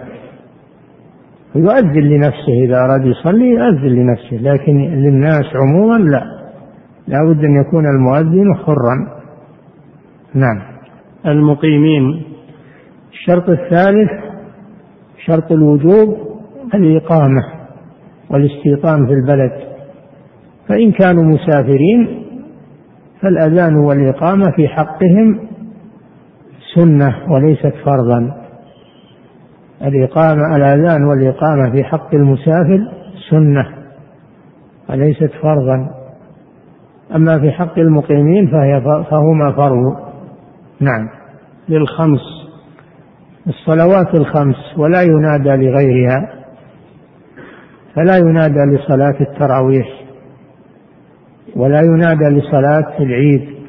[1.55, 6.23] يؤذن لنفسه إذا أراد يصلي يؤذن لنفسه لكن للناس عموما لا.
[7.07, 9.21] لا بد أن يكون المؤذن حرا.
[10.34, 10.62] نعم.
[11.25, 12.23] المقيمين.
[13.12, 14.12] الشرط الثالث
[15.25, 16.17] شرط الوجوب
[16.73, 17.43] الإقامة
[18.29, 19.51] والاستيطان في البلد.
[20.67, 22.23] فإن كانوا مسافرين
[23.21, 25.50] فالأذان والإقامة في حقهم
[26.75, 28.41] سنة وليست فرضا.
[29.81, 32.91] الإقامة الأذان والإقامة في حق المسافر
[33.29, 33.67] سنة
[34.89, 35.89] وليست فرضا.
[37.15, 39.95] أما في حق المقيمين فهي فهما فرض.
[40.79, 41.10] نعم.
[41.69, 42.21] للخمس.
[43.47, 46.34] الصلوات الخمس ولا ينادى لغيرها.
[47.95, 49.88] فلا ينادى لصلاة التراويح.
[51.55, 53.61] ولا ينادى لصلاة العيد.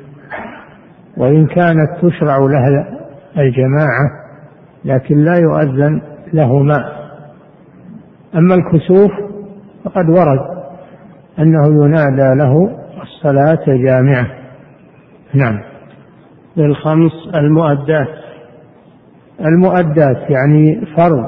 [1.22, 2.98] وإن كانت تشرع لها
[3.38, 4.10] الجماعة
[4.84, 6.92] لكن لا يؤذن لهما.
[8.34, 9.10] أما الكسوف
[9.84, 10.40] فقد ورد
[11.38, 14.26] أنه ينادى له الصلاة جامعة.
[15.34, 15.60] نعم.
[16.56, 18.08] للخمس المؤدات.
[19.40, 21.24] المؤدات يعني فرض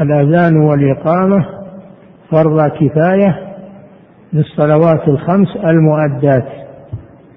[0.00, 1.46] الأذان والإقامة
[2.30, 3.38] فرض كفاية
[4.32, 6.46] للصلوات الخمس المؤدات.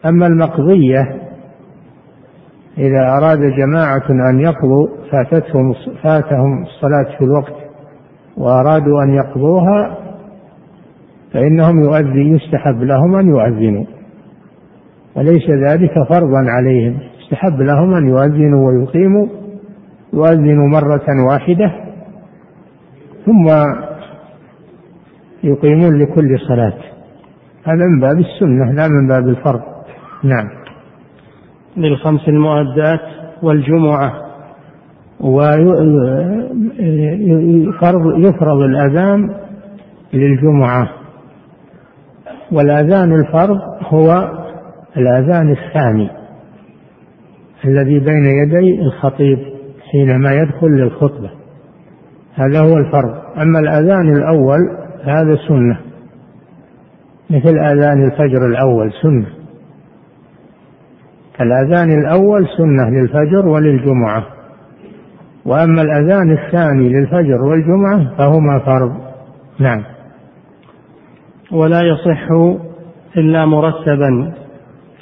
[0.06, 1.23] أما المقضية
[2.78, 7.54] إذا أراد جماعة أن يقضوا فاتتهم فاتهم الصلاة في الوقت.
[8.38, 9.98] وأرادوا أن يقضوها
[11.34, 13.86] فإنهم يؤذي يستحب لهم أن يؤذنوا.
[15.16, 17.00] وليس ذلك فرضا عليهم.
[17.22, 19.28] يستحب لهم أن يؤذنوا ويقيموا
[20.14, 21.72] يؤذنوا مرة واحدة
[23.26, 23.48] ثم
[25.44, 26.78] يقيمون لكل صلاة.
[27.64, 29.62] هذا من باب السنة لا من باب الفرض.
[30.24, 30.62] نعم.
[31.78, 33.02] للخمس المؤدات
[33.42, 34.14] والجمعة.
[35.20, 35.80] ويفرض
[38.18, 39.36] يفرض الأذان
[40.14, 40.90] للجمعة.
[42.52, 44.32] والأذان الفرض هو
[44.98, 46.10] الأذان الثاني
[47.66, 49.40] الذي بين يدي الخطيب
[49.92, 51.30] حينما يدخل للخطبة.
[52.36, 53.14] هذا هو الفرض.
[53.42, 54.60] أما الأذان الأول
[55.04, 55.80] هذا سنة
[57.30, 59.42] مثل أذان الفجر الأول سنة.
[61.41, 64.24] الأذان الأول سنة للفجر وللجمعة.
[65.46, 68.91] وأما الأذان الثاني للفجر والجمعة فهما فرض.
[69.60, 69.84] نعم.
[71.52, 72.32] ولا يصح
[73.17, 74.34] إلا مرتبا.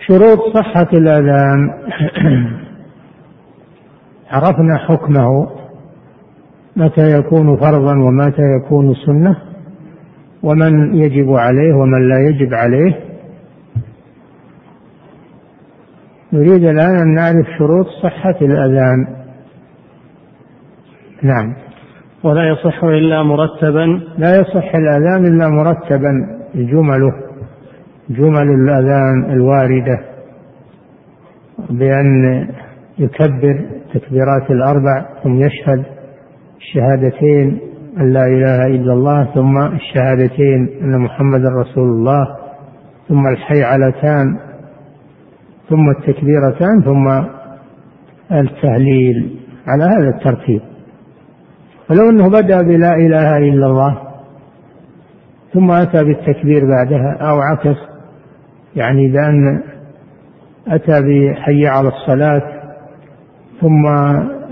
[0.07, 1.69] شروط صحة الأذان.
[4.31, 5.47] عرفنا حكمه.
[6.75, 9.35] متى يكون فرضا ومتى يكون سنة.
[10.43, 13.10] ومن يجب عليه ومن لا يجب عليه.
[16.33, 19.07] نريد الآن أن نعرف شروط صحة الأذان.
[21.23, 21.53] نعم.
[22.23, 24.01] ولا يصح إلا مرتبا.
[24.17, 26.41] لا يصح الأذان إلا مرتبا.
[26.55, 27.13] جمله
[28.09, 29.99] جمل الأذان الواردة
[31.69, 32.47] بأن
[32.99, 35.83] يكبر تكبيرات الأربع ثم يشهد
[36.57, 37.59] الشهادتين
[37.99, 42.27] أن لا إله إلا الله ثم الشهادتين أن محمد رسول الله
[43.09, 44.37] ثم الحيعلتان
[45.69, 47.07] ثم التكبيرتان ثم
[48.31, 50.61] التهليل على هذا الترتيب.
[51.89, 53.97] ولو أنه بدأ بلا إله إلا الله
[55.53, 57.77] ثم أتى بالتكبير بعدها أو عكس
[58.75, 59.63] يعني بأن
[60.67, 62.41] أتى بحي على الصلاة
[63.61, 63.85] ثم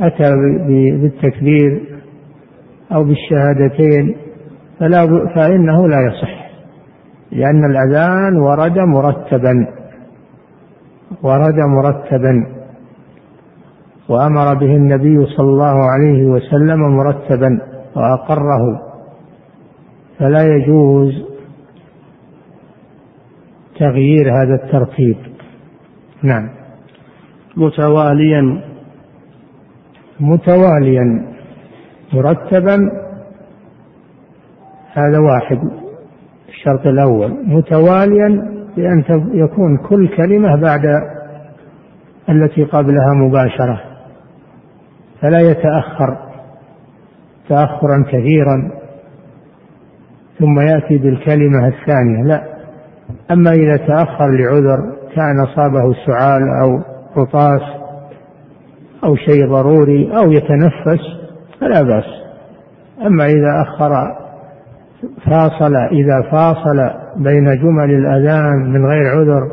[0.01, 0.35] أتى
[1.01, 1.81] بالتكبير
[2.91, 4.15] أو بالشهادتين
[4.79, 6.49] فلا فإنه لا يصح
[7.31, 9.78] لأن الأذان ورد مرتبا.
[11.23, 12.59] ورد مرتبا.
[14.09, 17.59] وأمر به النبي صلى الله عليه وسلم مرتبا
[17.95, 18.81] وأقره.
[20.19, 21.25] فلا يجوز
[23.79, 25.17] تغيير هذا الترتيب.
[26.23, 26.49] نعم.
[27.57, 28.61] متواليا.
[30.19, 31.33] متواليا.
[32.13, 32.77] مرتبا.
[34.93, 35.59] هذا واحد
[36.49, 37.37] الشرط الأول.
[37.47, 38.58] متواليا.
[38.77, 39.03] بأن
[39.33, 40.85] يكون كل كلمة بعد
[42.29, 43.81] التي قبلها مباشرة
[45.21, 46.17] فلا يتأخر
[47.49, 48.71] تأخرا كثيرا
[50.39, 52.43] ثم يأتي بالكلمة الثانية لا.
[53.31, 56.81] أما إذا تأخر لعذر كان أصابه سعال أو
[57.15, 57.61] عطاس
[59.03, 61.01] أو شيء ضروري أو يتنفس
[61.61, 62.05] فلا بأس.
[63.05, 64.18] أما إذا أخر
[65.25, 66.77] فاصل إذا فاصل
[67.17, 69.51] بين جمل الأذان من غير عذر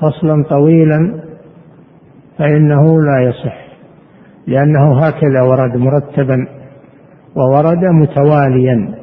[0.00, 1.20] فصلا طويلا
[2.38, 3.66] فإنه لا يصح
[4.46, 6.46] لأنه هكذا ورد مرتبا
[7.36, 8.94] وورد متواليا.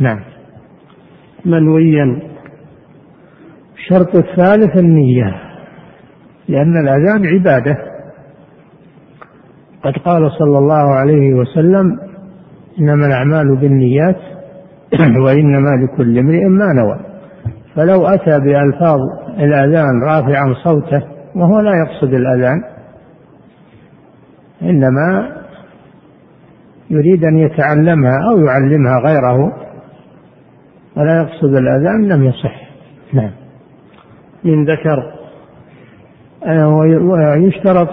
[0.00, 0.20] نعم.
[1.44, 2.18] منويا.
[3.76, 5.34] الشرط الثالث النية
[6.48, 7.78] لأن الأذان عبادة.
[9.82, 11.98] قد قال صلى الله عليه وسلم
[12.80, 14.33] إنما الأعمال بالنيات
[15.24, 17.14] وإنما لكل امرئ ما نوى.
[17.76, 18.98] فلو أتى بألفاظ
[19.38, 21.02] الأذان رافعا صوته
[21.34, 22.62] وهو لا يقصد الأذان
[24.62, 25.28] إنما
[26.90, 29.52] يريد أن يتعلمها أو يعلمها غيره
[30.96, 32.64] ولا يقصد الأذان لم يصح.
[33.12, 33.30] نعم.
[34.44, 35.12] من ذكر
[36.46, 37.88] ويشترط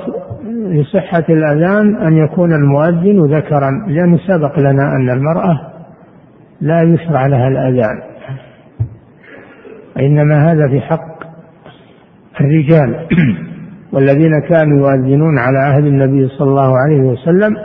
[0.66, 5.71] لصحة الأذان أن يكون المؤذن ذكرا لأنه سبق لنا أن المرأة
[6.62, 8.02] لا يشرع لها الأذان.
[10.00, 11.24] إنما هذا في حق
[12.42, 13.08] الرجال.
[13.94, 17.58] والذين كانوا يؤذنون على عهد النبي صلى الله عليه وسلم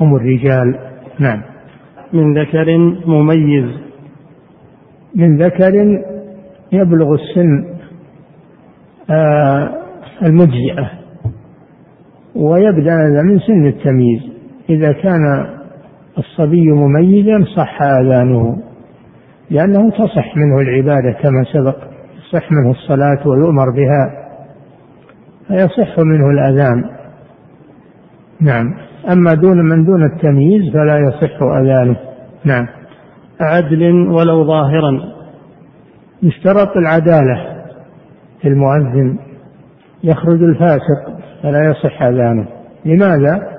[0.00, 0.78] هم الرجال.
[1.18, 1.42] نعم.
[2.12, 3.70] من ذكر مميز.
[5.14, 6.02] من ذكر
[6.72, 7.66] يبلغ السن
[9.10, 9.70] آه
[10.22, 10.90] المجزئة
[12.34, 14.22] ويبدأ هذا من سن التمييز.
[14.70, 15.46] إذا كان
[16.18, 18.62] الصبي مميزا صح آذانه
[19.50, 21.76] لأنه تصح منه العبادة كما سبق
[22.16, 24.22] يصح منه الصلاة ويؤمر بها
[25.48, 26.84] فيصح منه الأذان.
[28.40, 28.74] نعم.
[29.12, 31.96] أما دون من دون التمييز فلا يصح أذانه.
[32.44, 32.66] نعم.
[33.40, 35.00] عدل ولو ظاهرا.
[36.22, 37.64] يشترط العدالة
[38.40, 39.18] في المؤذن.
[40.04, 42.46] يخرج الفاسق فلا يصح أذانه.
[42.84, 43.51] لماذا؟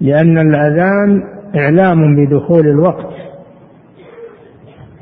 [0.00, 1.22] لأن الأذان
[1.56, 3.12] إعلام بدخول الوقت.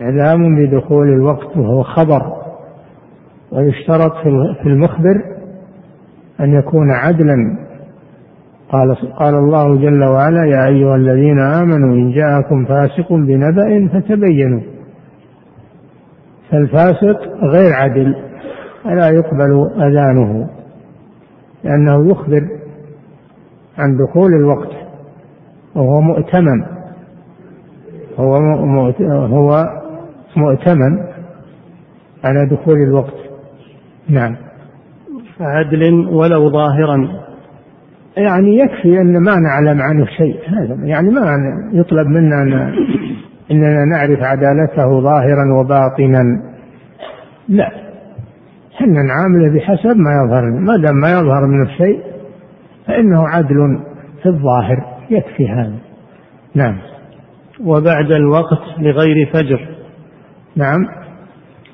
[0.01, 2.33] إعلام بدخول الوقت وهو خبر.
[3.53, 4.13] ويشترط
[4.63, 5.23] في المخبر
[6.41, 7.37] أن يكون عدلا.
[8.73, 14.61] قال قال الله جل وعلا يا أيها الذين آمنوا إن جاءكم فاسق بنبأ فتبينوا.
[16.51, 18.17] فالفاسق غير عدل
[18.85, 20.49] فلا يقبل أذانه
[21.65, 22.49] لأنه يخبر
[23.79, 24.78] عن دخول الوقت.
[25.79, 26.65] وهو مؤتمن
[28.19, 28.37] هو
[29.27, 29.65] هو
[30.37, 30.99] مؤتمن
[32.25, 33.15] على دخول الوقت.
[34.09, 34.37] نعم.
[35.41, 37.09] عدل ولو ظاهرا.
[38.17, 40.37] يعني يكفي أن ما نعلم عنه شيء.
[40.49, 41.21] هذا يعني ما
[41.73, 42.53] يطلب منا أن
[43.51, 46.43] إننا نعرف عدالته ظاهرا وباطنا.
[47.49, 47.73] لا.
[48.75, 52.03] إحنا نعامله بحسب ما يظهر ما دام ما يظهر من الشيء
[52.87, 53.81] فإنه عدل
[54.23, 54.98] في الظاهر.
[55.11, 55.79] يكفي هذا.
[56.55, 56.79] نعم.
[57.65, 59.69] وبعد الوقت لغير فجر.
[60.57, 60.79] نعم.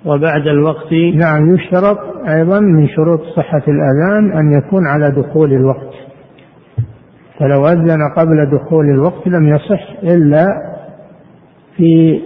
[0.05, 5.95] وبعد الوقت نعم يشترط أيضا من شروط صحة الأذان أن يكون على دخول الوقت.
[7.39, 10.47] فلو أذن قبل دخول الوقت لم يصح إلا
[11.77, 12.21] في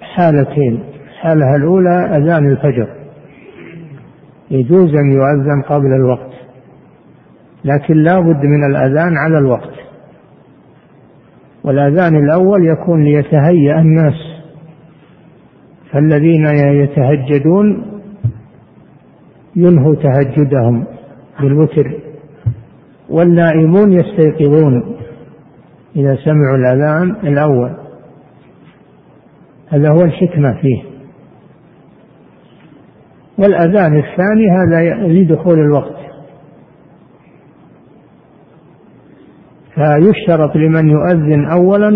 [0.00, 0.84] حالتين.
[1.10, 2.88] الحالة الأولى أذان الفجر.
[4.50, 6.30] يجوز أن يؤذن قبل الوقت
[7.64, 9.79] لكن لا بد من الأذان على الوقت.
[11.64, 14.14] والأذان الأول يكون ليتهيأ الناس
[15.92, 17.86] فالذين يتهجدون
[19.56, 20.84] ينهوا تهجدهم
[21.40, 22.00] بالوتر
[23.08, 24.96] والنائمون يستيقظون
[25.96, 27.76] إذا سمعوا الأذان الأول.
[29.68, 30.82] هذا هو الحكمة فيه.
[33.38, 35.99] والأذان الثاني هذا لدخول الوقت.
[39.80, 41.88] فيشترط لمن يؤذن أولا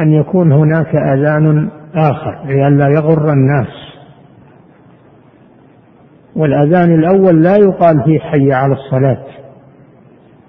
[0.00, 3.68] أن يكون هناك أذان آخر لئلا يغر الناس.
[6.36, 9.24] والأذان الأول لا يقال فيه حي على الصلاة.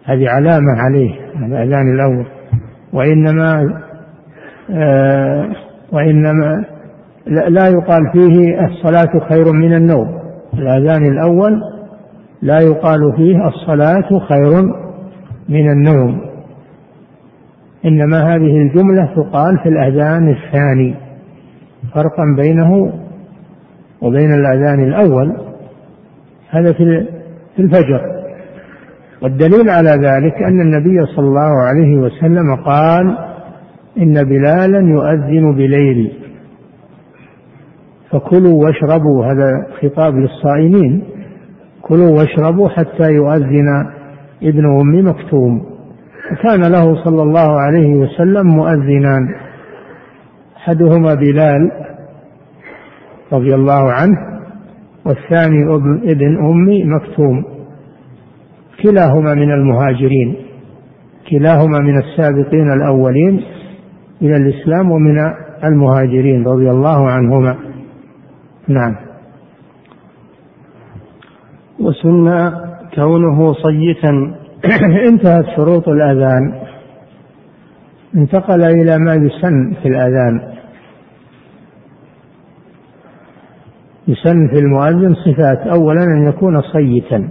[0.06, 2.26] هذه علامة عليه الأذان الأول.
[2.94, 3.82] وإنما
[4.72, 5.50] آه
[5.92, 6.66] وإنما
[7.28, 10.20] لا يقال فيه الصلاة خير من النوم.
[10.54, 11.62] الأذان الأول
[12.42, 14.62] لا يقال فيه الصلاة خير
[15.50, 16.35] من النوم.
[17.86, 20.96] إنما هذه الجملة تقال في الأذان الثاني.
[21.94, 22.94] فرقا بينه
[24.02, 25.38] وبين الأذان الأول.
[26.50, 27.08] هذا في
[27.60, 28.02] الفجر.
[29.22, 33.18] والدليل على ذلك أن النبي صلى الله عليه وسلم قال
[33.98, 36.12] إن بلالا يؤذن بليل.
[38.12, 39.26] فكلوا واشربوا.
[39.26, 41.04] هذا خطاب للصائمين.
[41.82, 43.68] كلوا واشربوا حتى يؤذن
[44.44, 45.75] ابن أم مكتوم.
[46.32, 49.36] وكان له صلى الله عليه وسلم مؤذنان.
[50.58, 51.72] أحدهما بلال
[53.34, 54.18] رضي الله عنه
[55.06, 55.76] والثاني
[56.12, 57.44] ابن ام مكتوم.
[58.84, 60.36] كلاهما من المهاجرين
[61.32, 63.44] كلاهما من السابقين الأولين
[64.22, 65.18] إلى الإسلام ومن
[65.64, 67.56] المهاجرين رضي الله عنهما.
[68.68, 68.96] نعم.
[71.80, 72.52] وسن
[72.96, 74.36] كونه صيتا
[75.10, 76.62] انتهت شروط الأذان.
[78.16, 80.54] انتقل إلى ما يسن في الأذان.
[84.08, 85.60] يسن في المؤذن صفات.
[85.68, 87.30] أولا أن يكون صيتا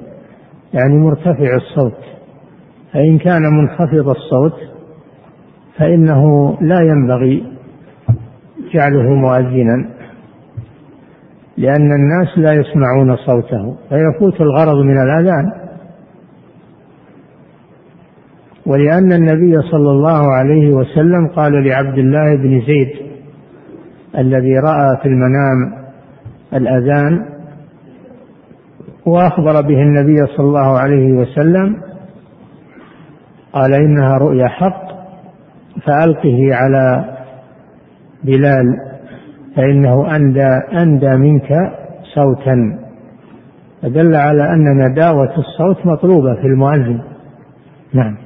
[0.75, 1.99] يعني مرتفع الصوت.
[2.93, 4.55] فإن كان منخفض الصوت
[5.79, 7.55] فإنه لا ينبغي
[8.75, 9.89] جعله مؤذنا
[11.57, 15.63] لأن الناس لا يسمعون صوته فيفوت الغرض من الأذان.
[18.66, 22.90] ولأن النبي صلى الله عليه وسلم قال لعبد الله بن زيد
[24.18, 25.84] الذي رأى في المنام
[26.54, 27.26] الأذان
[29.06, 31.76] وأخبر به النبي صلى الله عليه وسلم
[33.52, 34.84] قال إنها رؤيا حق
[35.86, 37.04] فألقه على
[38.24, 38.76] بلال
[39.56, 40.48] فإنه أندى
[40.82, 41.48] أندى منك
[42.14, 42.78] صوتا.
[43.82, 47.00] فدل على أن نداوة الصوت مطلوبة في المؤذن.
[47.92, 48.24] نعم.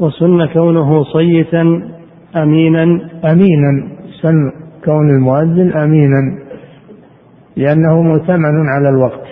[0.00, 1.62] وسن كونه صيتا
[2.36, 2.82] أمينا.
[3.32, 3.88] أمينا.
[4.22, 4.52] سن
[4.84, 6.38] كون المؤذن أمينا.
[7.56, 9.26] لأنه مؤتمن على الوقت.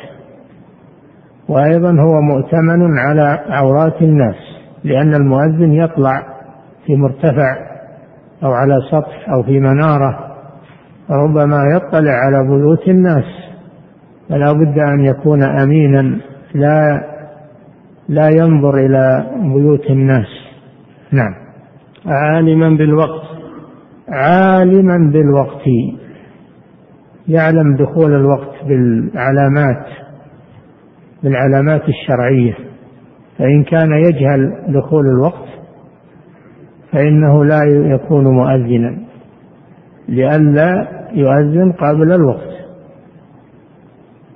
[1.49, 4.35] وأيضا هو مؤتمن على عورات الناس.
[4.85, 6.23] لأن المؤذن يطلع
[6.87, 7.57] في مرتفع
[8.45, 10.37] أو على سطح أو في منارة.
[11.11, 13.25] ربما يطلع على بيوت الناس.
[14.29, 16.19] فلا بد أن يكون أمينا.
[16.55, 17.01] لا
[18.09, 20.44] لا ينظر إلى بيوت الناس.
[21.15, 21.35] نعم.
[22.07, 23.27] عالما بالوقت.
[24.09, 25.67] عالما بالوقت.
[27.29, 29.87] يعلم دخول الوقت بالعلامات
[31.23, 32.55] بالعلامات الشرعية.
[33.39, 35.49] فإن كان يجهل دخول الوقت
[36.93, 37.61] فإنه لا
[37.95, 38.99] يكون مؤذنا
[40.09, 42.55] لئلا يؤذن قبل الوقت.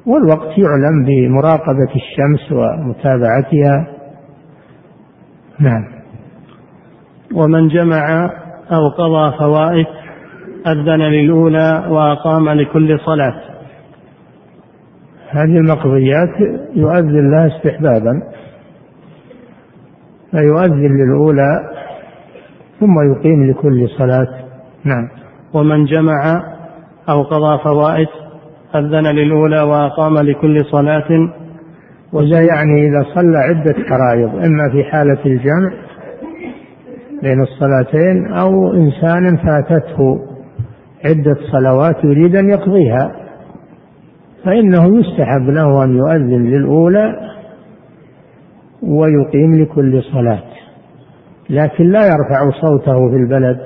[0.06, 3.86] والوقت يعلم بمراقبة الشمس ومتابعتها.
[5.60, 5.97] نعم.
[7.34, 8.30] ومن جمع
[8.72, 9.86] أو قضى فوائد
[10.66, 13.34] أذن للأولى وأقام لكل صلاة.
[15.30, 16.40] هذه المقضيات
[16.76, 18.22] يؤذن لها استحبابا
[20.30, 21.70] فيؤذن للأولى
[22.80, 24.28] ثم يقيم لكل صلاة.
[24.84, 25.08] نعم.
[25.54, 26.42] ومن جمع
[27.08, 28.08] أو قضى فوائد
[28.74, 31.08] أذن للأولى وأقام لكل صلاة.
[32.12, 35.88] وذا يعني إذا صلى عدة فرائض إما في حالة الجمع
[37.22, 40.20] بين الصلاتين أو إنسان فاتته
[41.04, 43.12] عدة صلوات يريد أن يقضيها
[44.44, 47.14] فإنه يستحب له أن يؤذن للأولى
[48.82, 50.42] ويقيم لكل صلاة.
[51.50, 53.60] لكن لا يرفع صوته في البلد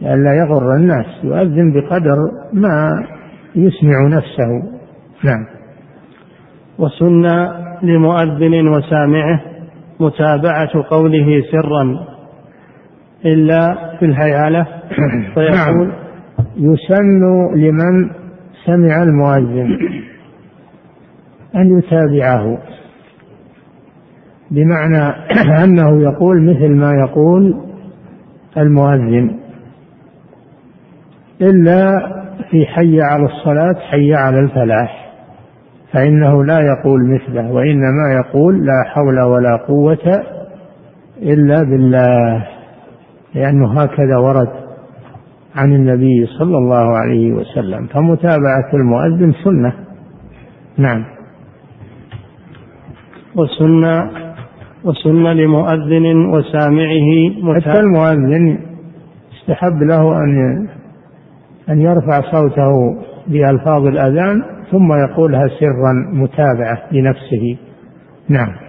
[0.00, 2.16] لئلا يغر الناس يؤذن بقدر
[2.52, 3.06] ما
[3.54, 4.78] يسمع نفسه.
[5.24, 5.46] نعم.
[6.78, 7.22] وسن
[7.82, 9.40] لمؤذن وسامعه
[10.00, 12.13] متابعة قوله سرا
[13.24, 14.66] إلا في الهيالة
[15.34, 15.92] فيقول نعم.
[16.56, 17.20] يسن
[17.54, 18.10] لمن
[18.66, 19.78] سمع المؤذن
[21.56, 22.58] أن يتابعه.
[24.50, 25.14] بمعنى
[25.64, 27.54] أنه يقول مثل ما يقول
[28.56, 29.36] المؤذن.
[31.40, 32.00] إلا
[32.50, 35.04] في حي على الصلاة حي على الفلاح.
[35.92, 40.22] فإنه لا يقول مثله وإنما يقول لا حول ولا قوة
[41.22, 42.53] إلا بالله.
[43.34, 44.48] لأنه هكذا ورد
[45.56, 47.86] عن النبي صلى الله عليه وسلم.
[47.86, 49.72] فمتابعة المؤذن سنة.
[50.78, 51.04] نعم.
[53.36, 54.10] وسنة
[54.84, 57.10] وسن لمؤذن وسامعه
[57.60, 58.58] حتى المؤذن
[59.40, 60.66] استحب له أن
[61.68, 67.56] أن يرفع صوته بألفاظ الأذان ثم يقولها سرا متابعة لنفسه.
[68.28, 68.63] نعم.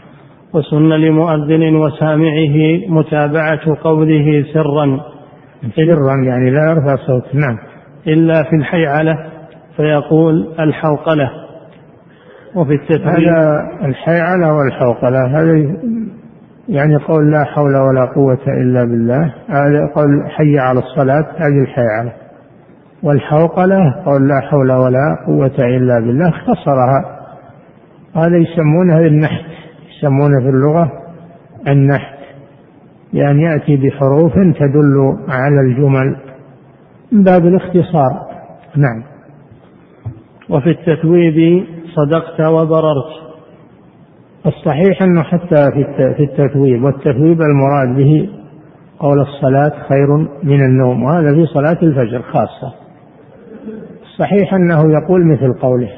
[0.54, 5.00] وسن لمؤذن وسامعه متابعة قوله سرا.
[5.76, 7.58] سرا يعني لا يرفع صوت نعم.
[8.08, 9.18] إلا في الحيعلة
[9.78, 11.32] فيقول الحوقلة.
[12.56, 15.76] وفي التثبيت هذا الحيعلة والحوقلة هذا
[16.70, 22.14] يعني قول لا حول ولا قوة إلا بالله هذا قول حي على الصلاة هذه الحيعلة.
[23.04, 27.22] والحوقلة قول لا حول ولا قوة إلا بالله اختصرها
[28.16, 29.65] هذا يسمونه النحت.
[30.06, 30.92] يسمونه في اللغة
[31.68, 32.16] النحت
[33.14, 36.16] لأن يأتي بحروف تدل على الجمل.
[37.12, 38.28] من باب الاختصار
[38.76, 39.04] نعم.
[40.50, 43.26] وفي التثويب صدقت وبررت.
[44.46, 48.30] الصحيح أنه حتى في التثويب والتثويب المراد به
[49.00, 52.74] قول الصلاة خير من النوم وهذا في صلاة الفجر خاصة.
[54.04, 55.90] الصحيح أنه يقول مثل قوله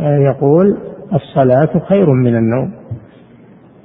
[0.00, 0.78] يقول
[1.14, 2.70] الصلاة خير من النوم.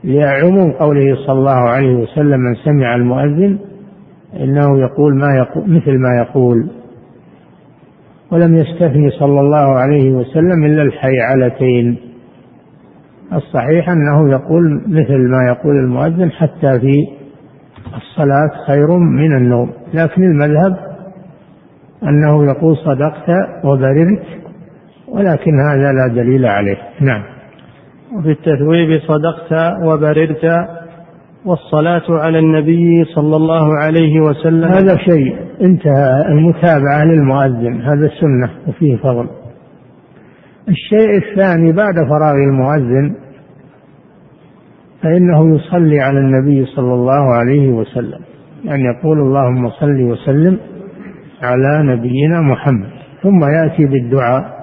[0.04, 3.60] لعموم قوله صلى الله عليه وسلم من سمع المؤذن
[4.40, 6.70] إنه يقول ما يقول مثل ما يقول
[8.32, 11.98] ولم يستثني صلى الله عليه وسلم إلا الحيعلتين
[13.34, 17.08] الصحيح أنه يقول مثل ما يقول المؤذن حتى في
[17.98, 19.70] الصلاة خير من النوم.
[19.94, 20.78] لكن المذهب
[22.04, 23.30] أنه يقول صدقت
[23.64, 24.24] وبررت
[25.12, 26.78] ولكن هذا لا دليل عليه.
[27.02, 27.24] نعم.
[28.18, 30.68] وفي التثويب صدقت وبررت
[31.46, 34.64] والصلاة على النبي صلى الله عليه وسلم.
[34.64, 37.82] هذا شيء انتهى المتابعة للمؤذن.
[37.82, 39.28] هذا السنة وفيه فضل.
[40.70, 43.16] الشيء الثاني بعد فراغ المؤذن
[45.04, 48.20] فإنه يصلي على النبي صلى الله عليه وسلم.
[48.64, 50.58] يعني يقول اللهم صل وسلم
[51.44, 52.90] على نبينا محمد.
[53.24, 54.59] ثم يأتي بالدعاء.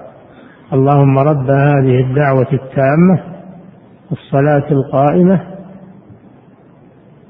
[0.72, 3.20] اللهم رب هذه الدعوة التامة
[4.12, 5.40] الصلاة القائمة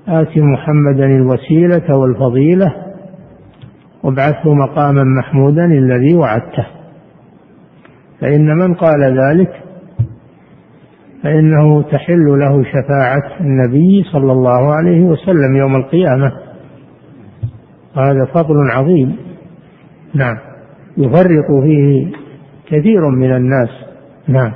[0.09, 2.75] آت محمدا الوسيلة والفضيلة
[4.03, 6.67] وابعثه مقاما محمودا الذي وعدته.
[8.21, 9.63] فإن من قال ذلك
[11.23, 16.33] فإنه تحل له شفاعة النبي صلى الله عليه وسلم يوم القيامة.
[17.97, 19.17] وهذا فضل عظيم.
[20.15, 20.37] نعم.
[20.97, 22.26] يفرق فيه
[22.67, 23.69] كثير من الناس.
[24.29, 24.53] نعم.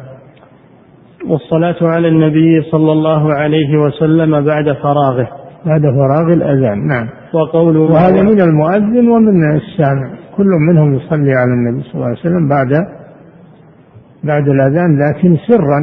[1.28, 5.28] والصلاة على النبي صلى الله عليه وسلم بعد فراغه.
[5.66, 6.86] بعد فراغ الأذان.
[6.86, 7.08] نعم.
[7.34, 10.10] وقوله وهذا من المؤذن ومن السامع.
[10.36, 12.86] كل منهم يصلي على النبي صلى الله عليه وسلم بعد
[14.24, 15.80] بعد الأذان لكن سرا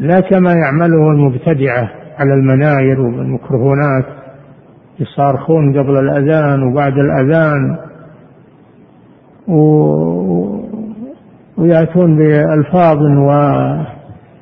[0.00, 4.04] لا كما يعمله المبتدعة على المناير والميكروفونات.
[5.00, 7.78] يصارخون قبل الأذان وبعد الأذان.
[9.48, 10.55] و...
[11.58, 12.98] ويأتون بألفاظ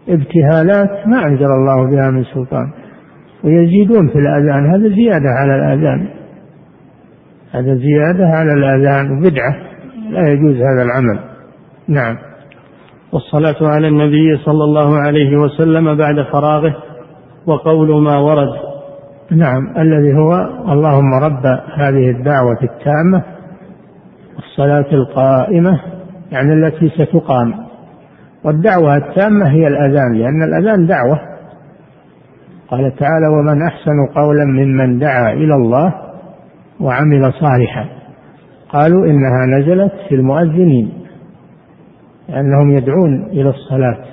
[0.09, 2.73] وابتهالات ما أنزل الله بها من سلطان.
[3.45, 4.75] ويزيدون في الأذان.
[4.75, 6.09] هذا زيادة على الأذان.
[7.53, 9.11] هذا زيادة على الأذان.
[9.13, 9.57] وبدعة.
[10.11, 11.19] لا يجوز هذا العمل.
[11.89, 12.17] نعم.
[13.13, 16.77] والصلاة على النبي صلى الله عليه وسلم بعد فراغه
[17.47, 18.53] وقول ما ورد.
[19.31, 19.77] نعم.
[19.79, 20.33] الذي هو
[20.73, 21.47] اللهم رب
[21.77, 23.23] هذه الدعوة التامة
[24.39, 25.94] الصلاة القائمة
[26.35, 27.55] يعني التي ستقام.
[28.45, 31.21] والدعوة التامة هي الأذان لأن الأذان دعوة.
[32.69, 35.95] قال تعالى ومن أحسن قولا ممن دعا إلى الله
[36.81, 37.89] وعمل صالحا.
[38.69, 40.93] قالوا إنها نزلت في المؤذنين
[42.29, 44.05] لأنهم يدعون إلى الصلاة.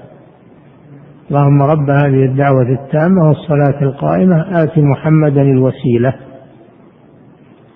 [1.30, 6.13] اللهم رب هذه الدعوة التامة والصلاة القائمة آت محمدا الوسيلة.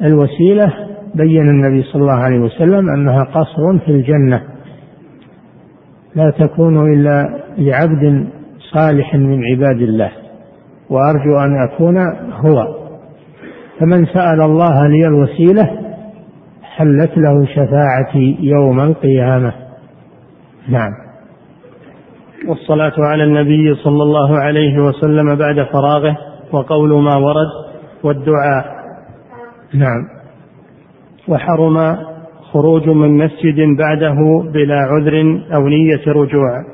[0.02, 4.42] الوسيلة بين النبي صلى الله عليه وسلم أنها قصر في الجنة.
[6.16, 8.28] لا تكون إلا لعبد
[8.74, 10.12] صالح من عباد الله.
[10.90, 11.98] وأرجو أن أكون
[12.32, 12.86] هو.
[13.80, 15.70] فمن سأل الله لي الوسيلة
[16.64, 19.54] حلت له شفاعتي يوم القيامة.
[20.70, 20.92] نعم.
[22.48, 26.18] والصلاة على النبي صلى الله عليه وسلم بعد فراغه
[26.52, 28.66] وقول ما ورد والدعاء.
[29.74, 30.15] نعم.
[31.28, 31.98] وحرم
[32.52, 36.66] خروج من مسجد بعده بلا عذر أو نية رجوع.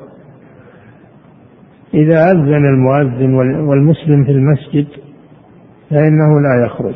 [1.94, 3.34] إذا أذن المؤذن
[3.68, 4.86] والمسلم في المسجد
[5.90, 6.94] فإنه لا يخرج.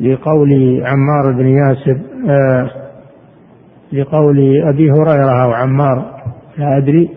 [0.00, 2.70] لقول عمار بن ياسر آه
[3.92, 6.22] لقول أبي هريرة أو عمار
[6.58, 7.10] لا أدري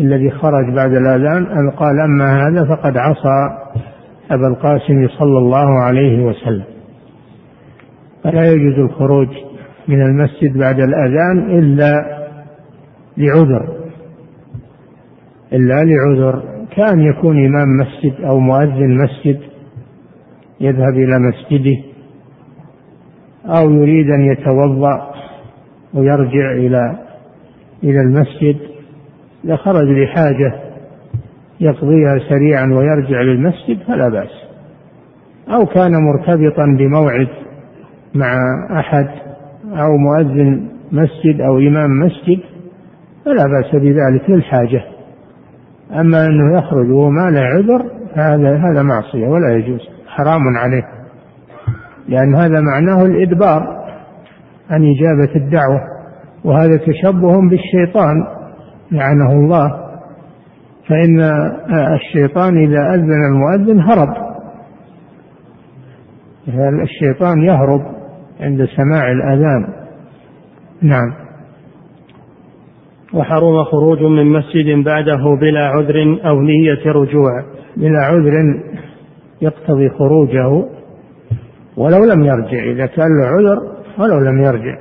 [0.00, 3.48] الذي خرج بعد الأذان أن قال أما هذا فقد عصى
[4.30, 6.75] أبا القاسم صلى الله عليه وسلم.
[8.26, 9.28] فلا يجوز الخروج
[9.88, 12.16] من المسجد بعد الأذان إلا
[13.16, 13.76] لعذر
[15.52, 16.42] إلا لعذر.
[16.76, 19.40] كان يكون إمام مسجد أو مؤذن مسجد
[20.60, 21.76] يذهب إلى مسجده
[23.46, 25.14] أو يريد أن يتوضأ
[25.94, 26.98] ويرجع إلى
[27.84, 28.56] إلى المسجد
[29.44, 30.60] لخرج لحاجة
[31.60, 34.30] يقضيها سريعا ويرجع للمسجد فلا بأس.
[35.48, 37.28] أو كان مرتبطا بموعد
[38.14, 38.34] مع
[38.80, 39.08] أحد
[39.66, 42.40] أو مؤذن مسجد أو إمام مسجد
[43.24, 44.84] فلا بأس بذلك للحاجة
[45.92, 50.82] أما أنه يخرج وهو ما له عذر فهذا هذا معصية ولا يجوز حرام عليه.
[52.08, 53.62] لأن هذا معناه الإدبار
[54.70, 55.80] عن إجابة الدعوة
[56.44, 58.14] وهذا تشبه بالشيطان
[58.92, 59.86] لعنه الله.
[60.88, 61.20] فإن
[61.94, 64.14] الشيطان إذا أذن المؤذن هرب.
[66.82, 67.95] الشيطان يهرب.
[68.40, 69.66] عند سماع الأذان.
[70.82, 71.14] نعم.
[73.14, 77.44] وحرم خروج من مسجد بعده بلا عذر أو نية رجوع.
[77.76, 78.32] بلا عذر
[79.40, 80.48] يقتضي خروجه
[81.76, 82.72] ولو لم يرجع.
[82.72, 83.58] إذا كان له عذر
[83.98, 84.78] ولو لم يرجع.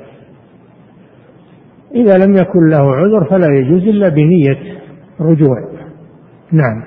[1.96, 4.60] إذا لم يكن له عذر فلا يجوز إلا بنية
[5.22, 5.56] رجوع.
[6.52, 6.84] نعم.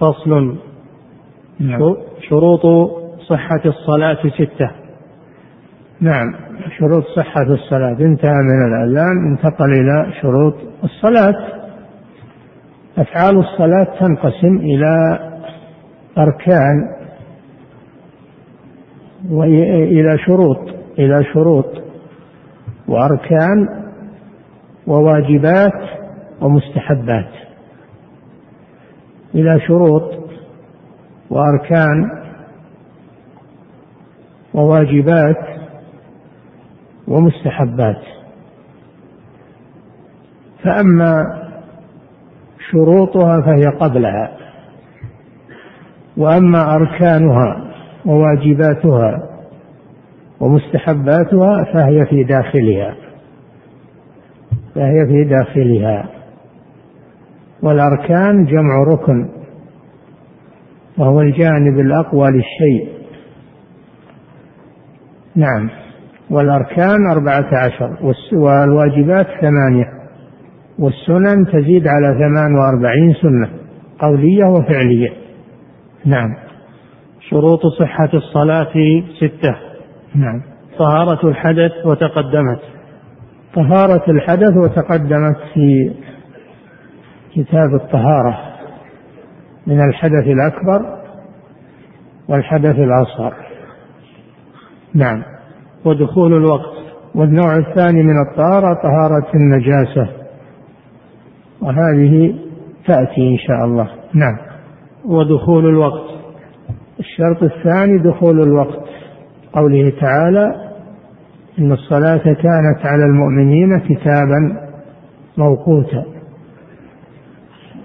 [0.00, 0.56] فصل.
[1.60, 1.96] نعم.
[2.28, 2.62] شروط
[3.28, 4.83] صحة الصلاة ستة.
[6.00, 6.34] نعم
[6.78, 7.96] شروط صحة الصلاة.
[8.00, 11.34] انتهى من الأذان انتقل إلى شروط الصلاة.
[12.98, 15.18] أفعال الصلاة تنقسم إلى
[16.18, 16.88] أركان
[19.30, 20.60] وإلى شروط
[20.98, 21.66] إلى شروط.
[22.88, 23.68] وأركان
[24.86, 25.88] وواجبات
[26.40, 27.30] ومستحبات.
[29.34, 30.28] إلى شروط
[31.30, 32.10] وأركان
[34.54, 35.63] وواجبات
[37.08, 38.02] ومستحبات.
[40.62, 41.42] فأما
[42.70, 44.36] شروطها فهي قبلها
[46.16, 47.74] وأما أركانها
[48.06, 49.30] وواجباتها
[50.40, 52.96] ومستحباتها فهي في داخلها
[54.74, 56.10] فهي في داخلها.
[57.62, 59.28] والأركان جمع ركن
[60.98, 62.88] وهو الجانب الأقوى للشيء.
[65.36, 65.83] نعم.
[66.30, 67.96] والأركان أربعة عشر
[68.32, 70.04] والواجبات ثمانية
[70.78, 73.48] والسنن تزيد على ثمان وأربعين سنة
[73.98, 75.12] قولية وفعلية.
[76.04, 76.36] نعم.
[77.20, 78.72] شروط صحة الصلاة
[79.20, 79.56] ستة.
[80.14, 80.42] نعم.
[80.78, 82.60] طهارة الحدث وتقدمت.
[83.54, 85.92] طهارة الحدث وتقدمت في
[87.34, 88.38] كتاب الطهارة
[89.66, 90.98] من الحدث الأكبر
[92.28, 93.34] والحدث الأصغر.
[94.94, 95.33] نعم.
[95.84, 96.74] ودخول الوقت.
[97.14, 100.08] والنوع الثاني من الطهارة طهارة النجاسة.
[101.60, 102.34] وهذه
[102.86, 103.88] تأتي إن شاء الله.
[104.14, 104.36] نعم.
[105.04, 106.14] ودخول الوقت.
[106.98, 108.84] الشرط الثاني دخول الوقت.
[109.52, 110.54] قوله تعالى
[111.58, 114.68] إن الصلاة كانت على المؤمنين كتابا
[115.36, 116.04] موقوتا.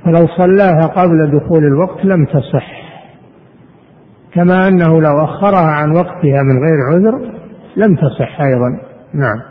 [0.06, 2.80] فلو صلاها قبل دخول الوقت لم تصح.
[4.34, 7.39] كما أنه لو أخرها عن وقتها من غير عذر
[7.80, 8.80] لم تصح أيضا.
[9.14, 9.42] نعم.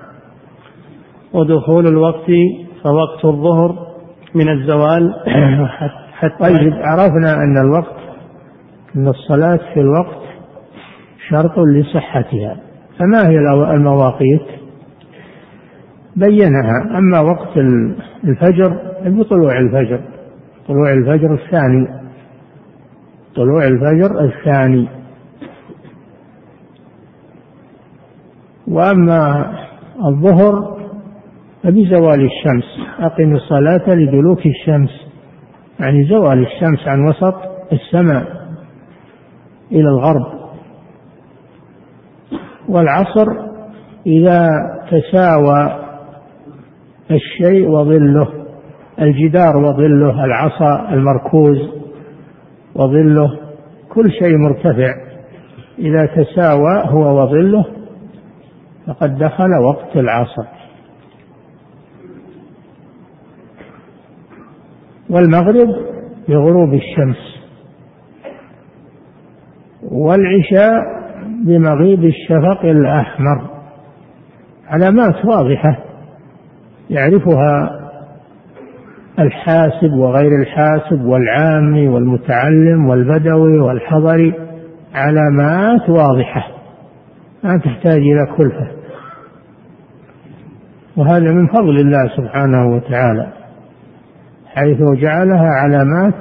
[1.32, 2.30] ودخول الوقت
[2.84, 3.88] فوقت الظهر
[4.34, 5.14] من الزوال.
[6.18, 7.98] حتى طيب عرفنا أن الوقت
[8.96, 10.22] أن الصلاة في الوقت
[11.28, 12.56] شرط لصحتها.
[12.98, 13.38] فما هي
[13.74, 14.46] المواقيت؟
[16.16, 17.56] بينها أما وقت
[18.24, 20.00] الفجر بطلوع الفجر.
[20.68, 21.88] طلوع الفجر الثاني.
[23.36, 24.97] طلوع الفجر الثاني.
[28.70, 29.52] وأما
[30.04, 30.78] الظهر
[31.62, 32.64] فبزوال الشمس.
[33.00, 34.90] أقم الصلاة لدلوك الشمس
[35.80, 37.34] يعني زوال الشمس عن وسط
[37.72, 38.26] السماء
[39.72, 40.26] إلى الغرب.
[42.68, 43.26] والعصر
[44.06, 44.48] إذا
[44.90, 45.78] تساوى
[47.10, 48.28] الشيء وظله
[49.00, 51.58] الجدار وظله العصا المركوز
[52.74, 53.38] وظله
[53.88, 54.94] كل شيء مرتفع.
[55.78, 57.64] إذا تساوى هو وظله
[58.88, 60.44] فقد دخل وقت العصر.
[65.10, 65.68] والمغرب
[66.28, 67.38] بغروب الشمس.
[69.82, 70.80] والعشاء
[71.46, 73.50] بمغيب الشفق الأحمر.
[74.66, 75.78] علامات واضحة
[76.90, 77.70] يعرفها
[79.18, 84.34] الحاسب وغير الحاسب والعامي والمتعلم والبدوي والحضري
[84.94, 86.48] علامات واضحة.
[87.44, 88.77] ما تحتاج إلى كلفة.
[90.98, 93.32] وهذا من فضل الله سبحانه وتعالى
[94.46, 96.14] حيث جعلها علامات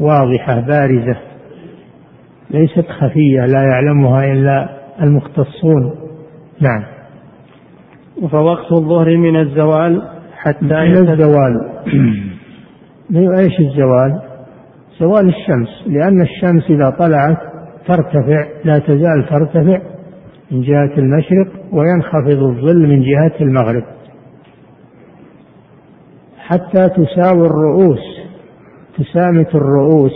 [0.00, 1.16] واضحة بارزة
[2.50, 4.68] ليست خفية لا يعلمها إلا
[5.02, 5.94] المختصون.
[6.60, 6.84] نعم.
[8.30, 10.02] فوقت الظهر من الزوال
[10.36, 11.70] حتى من الزوال.
[13.38, 14.22] إيش الزوال؟
[15.00, 17.38] زوال الشمس لأن الشمس إذا طلعت
[17.86, 19.80] ترتفع لا تزال ترتفع
[20.50, 23.84] من جهة المشرق وينخفض الظل من جهة المغرب.
[26.38, 28.20] حتى تساوي الرؤوس
[28.98, 30.12] تسامت الرؤوس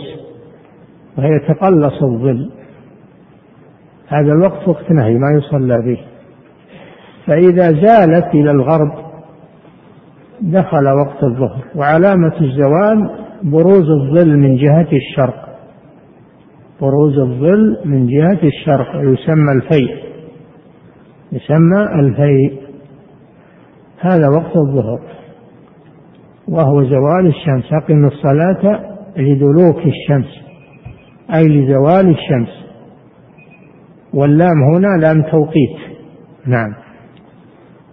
[1.17, 2.51] وهي تقلص الظل.
[4.07, 5.99] هذا الوقت وقت نهي ما يصلى به.
[7.27, 8.91] فإذا زالت إلى الغرب
[10.41, 13.09] دخل وقت الظهر وعلامة الزوال
[13.43, 15.59] بروز الظل من جهة الشرق.
[16.81, 20.14] بروز الظل من جهة الشرق يسمى الفيء.
[21.35, 22.61] يسمى الفيء.
[23.99, 24.99] هذا وقت الظهر
[26.47, 27.73] وهو زوال الشمس.
[27.73, 28.79] أقم الصلاة
[29.17, 30.31] لدلوك الشمس
[31.35, 32.65] أي لزوال الشمس.
[34.13, 35.77] واللام هنا لام توقيت.
[36.47, 36.73] نعم.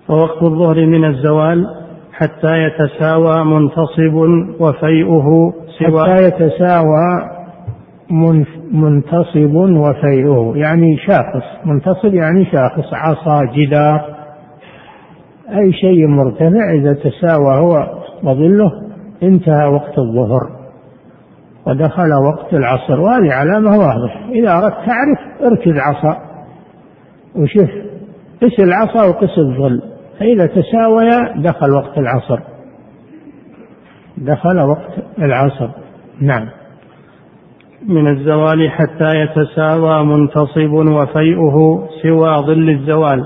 [0.08, 1.66] فوقت الظهر من الزوال
[2.12, 4.14] حتى يتساوى منتصب
[4.60, 7.31] وفيئه سوى حتى يتساوى
[8.72, 11.44] منتصب وفيئه يعني شاخص.
[11.64, 14.16] منتصب يعني شاخص عصا جدار.
[15.48, 17.88] أي شيء مرتفع إذا تساوى هو
[18.22, 18.70] وظله
[19.22, 20.40] انتهى وقت الظهر.
[21.66, 23.00] ودخل وقت العصر.
[23.00, 24.30] وهذه علامة واضحة.
[24.30, 26.16] إذا أردت تعرف اركز عصا.
[27.36, 27.70] وشوف
[28.42, 29.82] قس العصا وقس الظل.
[30.18, 32.40] فإذا تساويا دخل وقت العصر.
[34.18, 35.68] دخل وقت العصر.
[36.20, 36.61] نعم.
[37.88, 43.22] من الزوال حتى يتساوى منتصب وفيئه سوى ظل الزوال.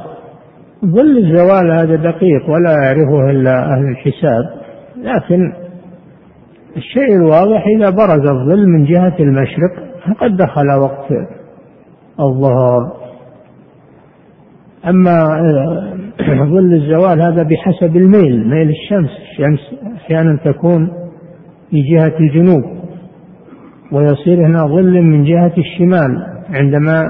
[0.85, 4.45] ظل الزوال هذا دقيق ولا يعرفه إلا أهل الحساب
[4.97, 5.53] لكن
[6.77, 9.73] الشيء الواضح إذا برز الظل من جهة المشرق
[10.07, 11.11] فقد دخل وقت
[12.21, 12.93] الظهر
[14.87, 15.41] أما
[16.53, 19.61] ظل الزوال هذا بحسب الميل ميل الشمس الشمس
[19.97, 20.89] أحيانا تكون
[21.71, 22.76] في جهة الجنوب.
[23.93, 27.09] ويصير هنا ظل من جهة الشمال عندما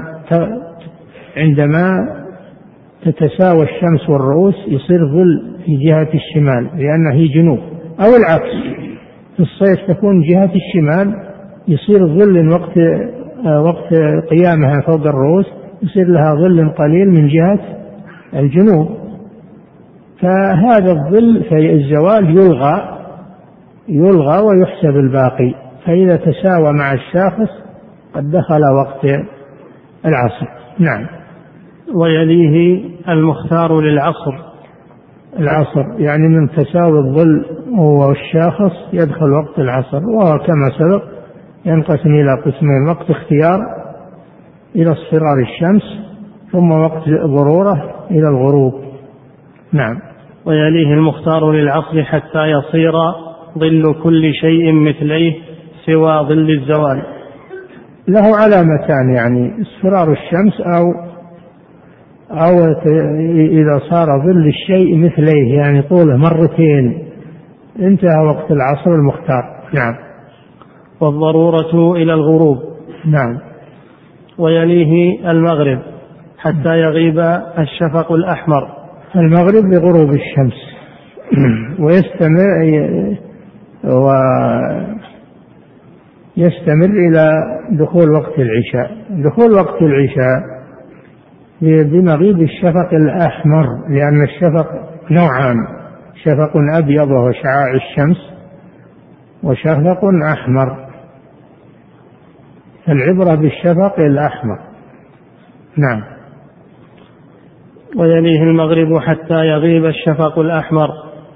[1.37, 2.07] عندما
[3.05, 7.59] تتساوى الشمس والرؤوس يصير ظل في جهة الشمال لأنه هي جنوب.
[7.99, 8.77] أو العكس
[9.35, 11.15] في الصيف تكون جهة الشمال
[11.67, 12.77] يصير ظل وقت
[13.65, 13.93] وقت
[14.29, 15.45] قيامها فوق الرؤوس
[15.83, 17.59] يصير لها ظل قليل من جهة
[18.33, 18.87] الجنوب.
[20.21, 22.97] فهذا الظل في الزوال يلغى
[23.89, 25.66] يلغى ويحسب الباقي.
[25.87, 27.49] فإذا تساوى مع الشاخص
[28.15, 29.05] قد دخل وقت
[30.05, 30.47] العصر.
[30.79, 31.07] نعم.
[31.95, 34.33] ويليه المختار للعصر.
[35.39, 37.45] العصر يعني من تساوي الظل
[37.79, 40.01] والشاخص يدخل وقت العصر.
[40.05, 41.03] وهو كما سبق
[41.65, 43.59] ينقسم إلى قسمين وقت اختيار
[44.75, 45.83] إلى اصفرار الشمس
[46.51, 48.73] ثم وقت ضرورة إلى الغروب.
[49.73, 49.99] نعم.
[50.45, 52.93] ويليه المختار للعصر حتى يصير
[53.57, 55.46] ظل كل شيء مثليه
[55.87, 57.03] سوى ظل الزوال.
[58.07, 60.83] له علامتان يعني اصفرار الشمس أو
[62.31, 62.65] أو
[63.35, 67.07] إذا صار ظل الشيء مثليه يعني طوله مرتين.
[67.79, 69.43] انتهى وقت العصر المختار.
[69.73, 69.95] نعم.
[71.01, 72.57] والضرورة إلى الغروب.
[73.05, 73.39] نعم.
[74.37, 75.79] ويليه المغرب
[76.37, 77.19] حتى يغيب
[77.57, 78.67] الشفق الأحمر.
[79.15, 80.77] المغرب لغروب الشمس.
[81.83, 83.17] ويستمر
[83.83, 84.09] و
[86.37, 87.29] يستمر إلى
[87.71, 88.97] دخول وقت العشاء.
[89.09, 90.57] دخول وقت العشاء
[91.61, 94.67] بمغيب الشفق الأحمر لأن الشفق
[95.11, 95.55] نوعان
[96.23, 98.17] شفق أبيض وهو شعاع الشمس
[99.43, 99.99] وشفق
[100.33, 100.87] أحمر.
[102.89, 104.59] العبرة بالشفق الأحمر.
[105.77, 106.03] نعم.
[107.97, 110.87] ويليه المغرب حتى يغيب الشفق الأحمر.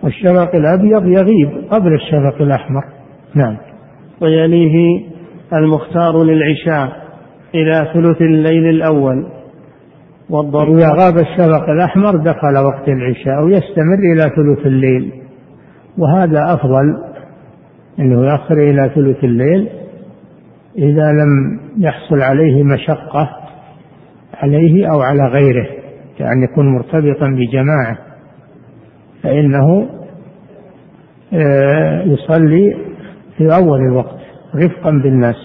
[0.03, 2.83] والشفق الأبيض يغيب قبل الشفق الأحمر.
[3.35, 3.70] نعم.
[4.22, 5.05] ويليه
[5.53, 7.01] المختار للعشاء
[7.55, 9.26] إلى ثلث الليل الأول.
[10.30, 15.11] والضرورة إذا غاب الشفق الأحمر دخل وقت العشاء ويستمر إلى ثلث الليل.
[15.97, 16.97] وهذا أفضل
[17.99, 19.69] أنه يأخر إلى ثلث الليل.
[20.78, 23.30] إذا لم يحصل عليه مشقة
[24.34, 25.67] عليه أو على غيره
[26.17, 27.97] كأن يكون مرتبطا بجماعة
[29.24, 29.89] فإنه
[31.34, 32.76] آه، يصلي
[33.41, 34.19] في أول الوقت
[34.55, 35.35] رفقا بالناس.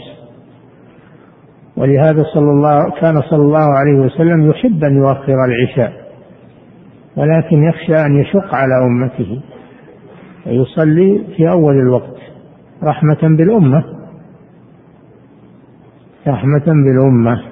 [1.77, 5.93] ولهذا صلى الله كان صلى الله عليه وسلم يحب أن يؤخر العشاء
[7.17, 9.41] ولكن يخشى أن يشق على أمته
[10.45, 12.17] فيصلي في أول الوقت
[12.83, 13.85] رحمة بالأمة.
[16.29, 17.43] رحمة بالأمة.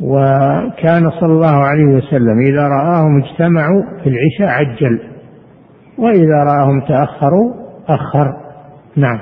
[0.00, 5.00] وكان صلى الله عليه وسلم إذا رآهم اجتمعوا في العشاء عجل
[5.98, 7.59] وإذا رآهم تأخروا
[7.94, 8.36] أخر
[8.96, 9.20] نعم.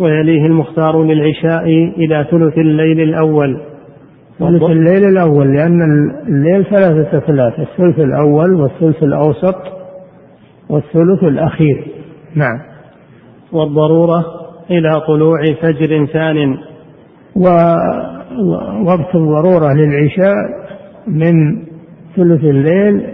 [0.00, 1.64] ويليه المختار للعشاء
[1.96, 3.60] إلى ثلث الليل الأول.
[4.38, 5.82] ثلث الليل الأول لأن
[6.28, 9.56] الليل ثلاثة ثلاثة الثلث الأول والثلث الأوسط
[10.68, 11.86] والثلث الأخير.
[12.34, 12.58] نعم.
[13.52, 14.24] والضرورة
[14.70, 16.58] إلى طلوع فجر ثان.
[17.36, 20.34] ووقت الضرورة للعشاء
[21.06, 21.56] من
[22.16, 23.06] ثلث الليل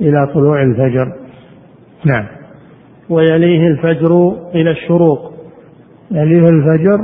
[0.00, 1.12] إلى طلوع الفجر.
[2.04, 2.37] نعم.
[3.10, 5.32] ويليه الفجر إلى الشروق.
[6.10, 6.98] يليه الفجر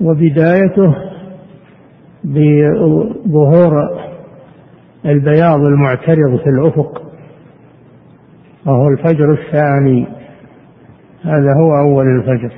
[0.00, 0.94] وبدايته
[2.24, 3.72] بظهور
[5.06, 7.02] البياض المعترض في الأفق
[8.66, 10.06] وهو الفجر الثاني.
[11.22, 12.52] هذا هو أول الفجر.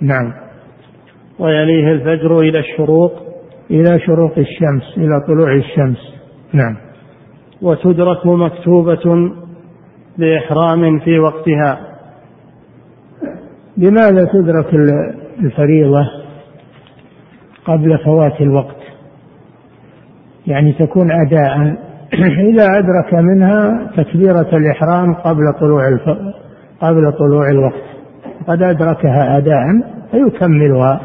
[0.00, 0.32] نعم.
[1.38, 3.12] ويليه الفجر إلى الشروق
[3.70, 5.98] إلى شروق الشمس إلى طلوع الشمس.
[6.52, 6.76] نعم.
[7.62, 9.30] وتدرك مكتوبة
[10.18, 11.78] بإحرام في وقتها.
[13.76, 14.74] لماذا تدرك
[15.38, 16.06] الفريضة
[17.64, 18.76] قبل فوات الوقت؟
[20.46, 21.76] يعني تكون أداء.
[22.50, 26.08] إذا أدرك منها تكبيرة الإحرام قبل طلوع الف...
[26.80, 27.84] قبل طلوع الوقت.
[28.48, 29.64] قد أدركها أداء
[30.10, 31.00] فيكملها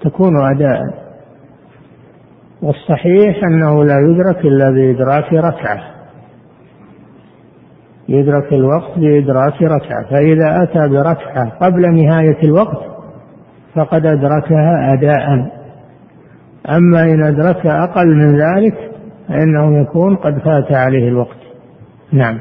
[0.00, 0.80] تكون أداء.
[2.62, 5.95] والصحيح أنه لا يدرك إلا بإدراك ركعة.
[8.08, 10.10] يدرك الوقت بإدراك ركعة.
[10.10, 12.78] فإذا أتى بركعة قبل نهاية الوقت
[13.74, 15.56] فقد أدركها أداء.
[16.70, 18.74] أما إن أدرك أقل من ذلك
[19.28, 21.36] فإنه يكون قد فات عليه الوقت.
[22.12, 22.38] نعم.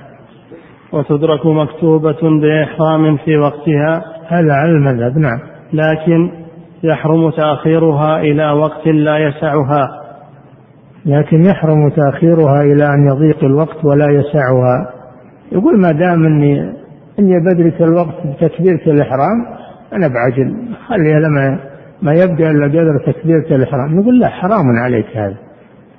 [0.93, 4.03] وتدرك مكتوبة بإحرام في وقتها.
[4.27, 5.39] هذا على المذهب نعم.
[5.73, 6.31] لكن
[6.83, 10.01] يحرم تأخيرها إلى وقت لا يسعها.
[11.05, 14.94] لكن يحرم تأخيرها إلى أن يضيق الوقت ولا يسعها.
[15.55, 16.59] يقول ما دام أني
[17.19, 19.45] أني بدرك الوقت بتكبيرة الإحرام
[19.93, 20.75] أنا بعجل.
[20.87, 21.59] خليها لما
[22.01, 25.37] ما يبدأ إلا قدر تكبيرة الإحرام؟ نقول لا حرام عليك هذا.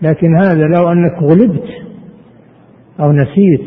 [0.03, 1.69] لكن هذا لو أنك غلبت
[3.01, 3.67] أو نسيت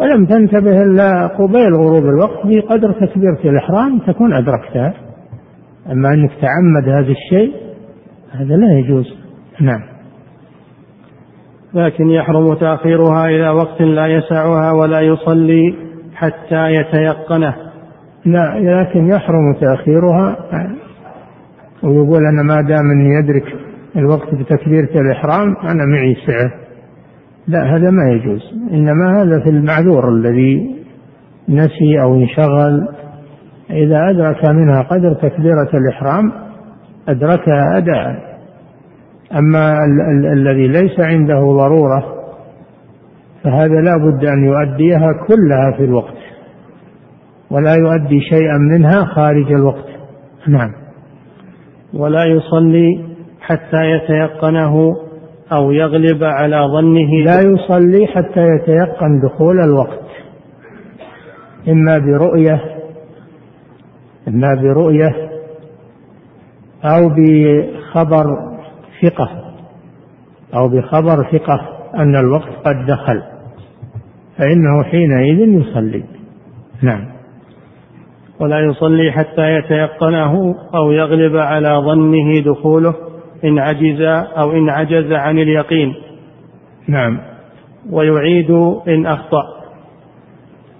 [0.00, 4.94] ولم تنتبه إلا قبيل غروب الوقت بقدر تكبيرة الإحرام تكون أدركتها.
[5.92, 7.52] أما أنك تعمد هذا الشيء
[8.32, 9.06] هذا لا يجوز.
[9.60, 9.97] نعم.
[11.74, 15.74] لكن يحرم تأخيرها إلى وقت لا يسعها ولا يصلي
[16.14, 17.54] حتى يتيقنه.
[18.24, 20.36] لا لكن يحرم تأخيرها.
[21.82, 23.54] ويقول أنا ما دام أني يدرك
[23.96, 26.52] الوقت بتكبيرة الإحرام أنا معي سعة
[27.48, 28.40] لا هذا ما يجوز.
[28.70, 30.76] إنما هذا في المعذور الذي
[31.48, 32.88] نسي أو انشغل.
[33.70, 36.32] إذا أدرك منها قدر تكبيرة الإحرام
[37.08, 38.27] أدركها أداء.
[39.32, 42.14] أما ال- ال- الذي ليس عنده ضرورة
[43.44, 46.14] فهذا لا بد أن يؤديها كلها في الوقت
[47.50, 49.88] ولا يؤدي شيئا منها خارج الوقت.
[50.48, 50.72] نعم.
[51.94, 53.04] ولا يصلي
[53.40, 54.96] حتى يتيقنه
[55.52, 57.24] أو يغلب على ظنه.
[57.24, 60.00] لا يصلي حتى يتيقن دخول الوقت.
[61.68, 62.60] إما برؤية
[64.28, 65.14] إما برؤية
[66.84, 68.47] أو بخبر
[69.02, 69.28] ثقة
[70.54, 73.22] أو بخبر ثقة أن الوقت قد دخل
[74.38, 76.04] فإنه حينئذ يصلي.
[76.82, 77.04] نعم.
[78.40, 82.94] ولا يصلي حتى يتيقنه أو يغلب على ظنه دخوله
[83.44, 84.00] إن عجز
[84.38, 85.94] أو إن عجز عن اليقين.
[86.88, 87.18] نعم.
[87.90, 88.50] ويعيد
[88.88, 89.42] إن أخطأ.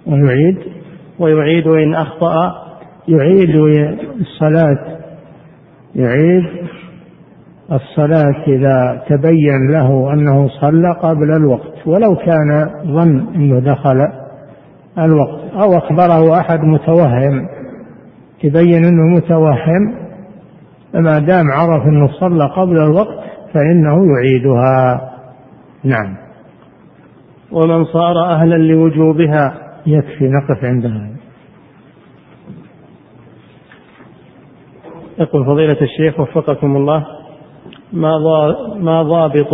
[0.07, 0.57] ويعيد؟
[1.19, 2.69] ويعيد إن أخطأ.
[3.07, 3.55] يعيد
[4.19, 4.99] الصلاة.
[5.95, 6.45] يعيد
[7.71, 14.07] الصلاة إذا تبين له أنه صلى قبل الوقت ولو كان ظن أنه دخل
[14.99, 17.47] الوقت أو أخبره أحد متوهم
[18.43, 19.99] تبين أنه متوهم
[20.93, 23.19] فما دام عرف أنه صلى قبل الوقت
[23.53, 25.01] فإنه يعيدها.
[25.83, 26.17] نعم.
[27.51, 29.53] ومن صار أهلا لوجوبها
[29.85, 31.09] يكفي نقف عندها.
[35.19, 37.18] يقول فضيلة الشيخ وفقكم الله.
[37.93, 39.53] ما ضا- ما ضابط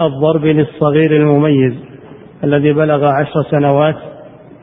[0.00, 1.74] الضرب للصغير المميز
[2.44, 3.96] الذي بلغ عشر سنوات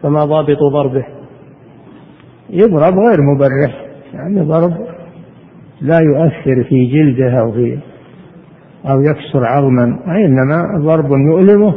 [0.03, 1.05] فما ضابط ضربه.
[2.49, 4.73] يضرب غير مبرح يعني ضرب
[5.81, 7.77] لا يؤثر في جلده أو في
[8.89, 11.73] أو يكسر عظما إنما ضرب يؤلمه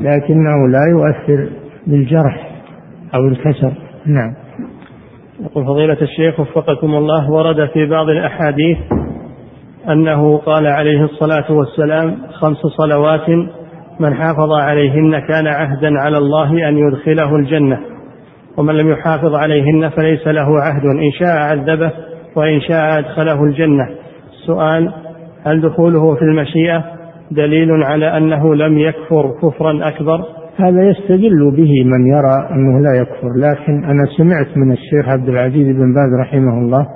[0.00, 1.48] لكنه لا يؤثر
[1.86, 2.50] بالجرح
[3.14, 3.72] أو الكسر.
[4.06, 4.34] نعم.
[5.40, 8.78] يقول فضيلة الشيخ وفقكم الله ورد في بعض الأحاديث
[9.88, 13.28] أنه قال عليه الصلاة والسلام خمس صلوات
[14.00, 17.78] من حافظ عليهن كان عهدا على الله أن يدخله الجنة
[18.58, 20.84] ومن لم يحافظ عليهن فليس له عهد.
[20.84, 21.92] إن شاء عذبه
[22.36, 23.88] وإن شاء أدخله الجنة.
[24.32, 24.92] السؤال
[25.46, 26.84] هل دخوله في المشيئة
[27.30, 30.24] دليل على أنه لم يكفر كفرا أكبر؟
[30.56, 35.76] هذا يستدل به من يرى أنه لا يكفر لكن أنا سمعت من الشيخ عبد العزيز
[35.76, 36.86] بن باز رحمه الله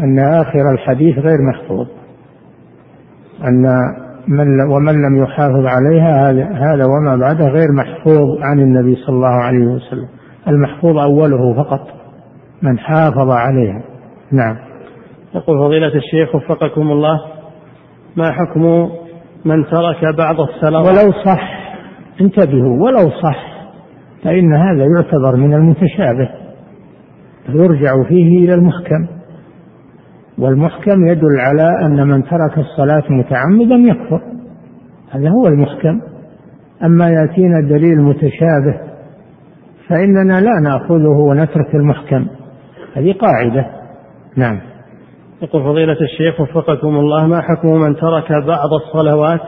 [0.00, 1.86] أن آخر الحديث غير محفوظ
[3.44, 3.66] أن
[4.28, 9.66] من ومن لم يحافظ عليها هذا وما بعده غير محفوظ عن النبي صلى الله عليه
[9.66, 10.08] وسلم.
[10.48, 11.88] المحفوظ أوله فقط
[12.62, 13.82] من حافظ عليها.
[14.32, 14.56] نعم.
[15.34, 17.20] يقول فضيلة الشيخ وفقكم الله
[18.16, 18.90] ما حكم
[19.44, 21.62] من ترك بعض الصلوات ولو صح
[22.20, 23.52] انتبهوا ولو صح
[24.24, 26.30] فإن هذا يعتبر من المتشابه.
[27.48, 29.21] يرجع فيه إلى المحكم.
[30.38, 34.20] والمحكم يدل على أن من ترك الصلاة متعمدا يكفر.
[35.10, 36.00] هذا هو المحكم.
[36.84, 38.80] أما يأتينا دليل متشابه
[39.88, 42.26] فإننا لا نأخذه ونترك المحكم.
[42.96, 43.66] هذه قاعدة.
[44.36, 44.60] نعم.
[45.42, 49.40] يقول فضيلة الشيخ وفقكم الله ما حكم من ترك بعض الصلوات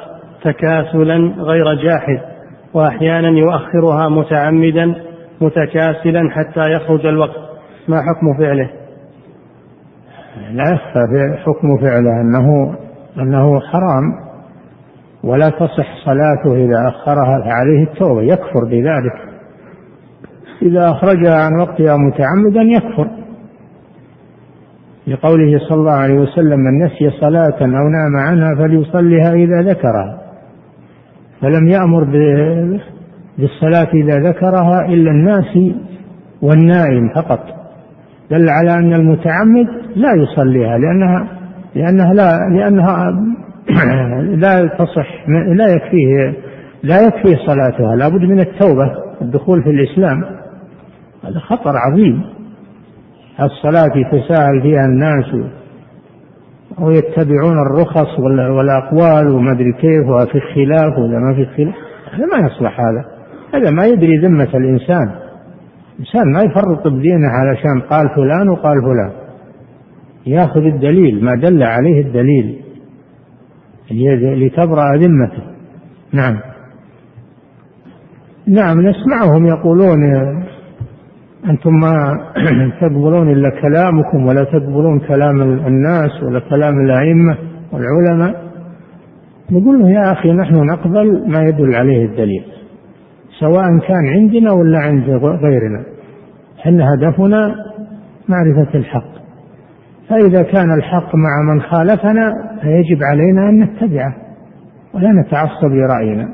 [0.43, 2.21] تكاسلا غير جاحد
[2.75, 4.95] وأحيانا يؤخرها متعمدا
[5.41, 7.37] متكاسلا حتى يخرج الوقت؟
[7.89, 8.71] ما حكم فعله؟
[10.53, 12.75] لا يخفى حكم فعله أنه
[13.19, 14.25] أنه حرام
[15.25, 19.35] ولا تصح صلاته إذا أخرها فعليه التوبة يكفر بذلك.
[20.63, 23.11] إذا أخرجها عن وقتها متعمدا يكفر.
[25.07, 30.21] لقوله صلى الله عليه وسلم من نسي صلاة أو نام عنها فليصليها إذا ذكرها.
[31.41, 32.05] فلم يأمر
[33.39, 35.75] بالصلاة إذا ذكرها إلا الناس
[36.43, 37.64] والنائم فقط.
[38.31, 39.67] دل على أن المتعمد
[39.97, 41.29] لا يصليها لأنها
[41.75, 43.13] لأنها لا لأنها
[44.45, 46.35] لا تصح لا يكفيه
[46.83, 50.25] لا يكفي صلاتها لابد من التوبة الدخول في الإسلام.
[51.25, 52.23] هذا خطر عظيم.
[53.41, 55.25] الصلاة يتساهل فيها الناس
[56.79, 58.19] ويتبعون الرخص
[58.51, 61.75] والأقوال وما أدري كيف وفي الخلاف ولا ما في خلاف.
[62.13, 63.05] هذا ما يصلح هذا.
[63.55, 65.11] هذا ما يدري ذمة الإنسان.
[65.95, 69.13] الإنسان ما يفرط بدينه علشان قال فلان وقال فلان.
[70.27, 72.65] يأخذ الدليل ما دل عليه الدليل.
[73.91, 75.43] لتبرأ ذمته
[76.13, 76.41] نعم.
[78.47, 79.99] نعم نسمعهم يقولون
[81.51, 82.19] أنتم ما
[82.81, 87.39] تقبلون إلا كلامكم ولا تقبلون كلام الناس ولا كلام الأئمة
[87.73, 88.45] والعلماء.
[89.51, 92.45] نقول له يا أخي نحن نقبل ما يدل عليه الدليل.
[93.45, 95.85] سواء كان عندنا ولا عند غيرنا.
[96.67, 97.55] إن هدفنا
[98.29, 99.15] معرفة الحق.
[100.09, 102.33] فإذا كان الحق مع من خالفنا
[102.63, 104.15] فيجب علينا أن نتبعه
[104.95, 106.29] ولا نتعصب لرأينا.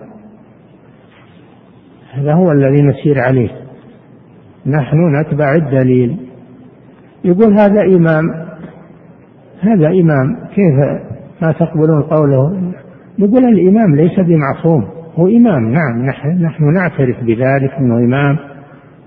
[2.15, 3.51] هذا هو الذي نسير عليه.
[4.67, 6.17] نحن نتبع الدليل.
[7.25, 8.25] يقول هذا إمام
[9.61, 11.03] هذا إمام كيف
[11.43, 12.73] ما تقبلون قوله؟
[13.19, 15.00] يقول الإمام ليس بمعصوم.
[15.15, 16.07] هو إمام نعم
[16.43, 18.39] نحن نعترف بذلك أنه إمام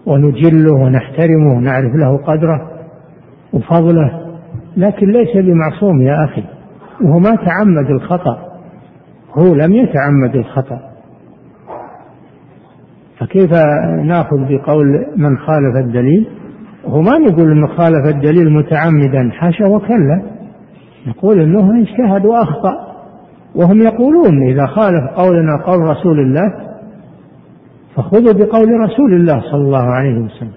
[0.05, 2.69] ونجله ونحترمه ونعرف له قدره
[3.53, 4.23] وفضله
[4.77, 6.43] لكن ليس بمعصوم يا أخي.
[7.01, 8.37] وهو ما تعمد الخطأ.
[9.33, 10.79] هو لم يتعمد الخطأ.
[13.19, 13.51] فكيف
[14.05, 16.27] نأخذ بقول من خالف الدليل؟
[16.85, 20.21] هو ما نقول إنه خالف الدليل متعمدا حاشا وكلا.
[21.07, 22.92] نقول إنه اجتهد وأخطأ.
[23.55, 26.73] وهم يقولون إذا خالف قولنا قول رسول الله
[27.95, 30.51] فخذوا بقول رسول الله صلى الله عليه وسلم.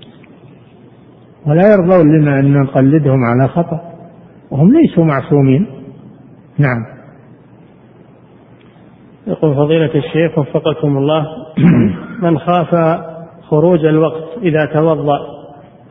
[1.47, 3.81] ولا يرضون لنا أن نقلدهم على خطأ
[4.51, 5.66] وهم ليسوا معصومين.
[6.59, 6.97] نعم.
[9.27, 11.27] يقول فضيلة الشيخ وفقكم الله
[12.23, 13.01] من خاف
[13.43, 15.18] خروج الوقت إذا توضأ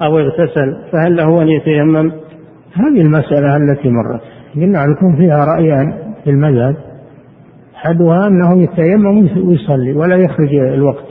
[0.01, 2.11] أو اغتسل فهل له أن يتيمم؟
[2.73, 4.21] هذه المسألة التي مرت.
[4.55, 6.94] قلنا لكم فيها رأيان في المذهب.
[7.85, 11.05] أحدها أنه يتيمم ويصلي ولا يخرج الوقت.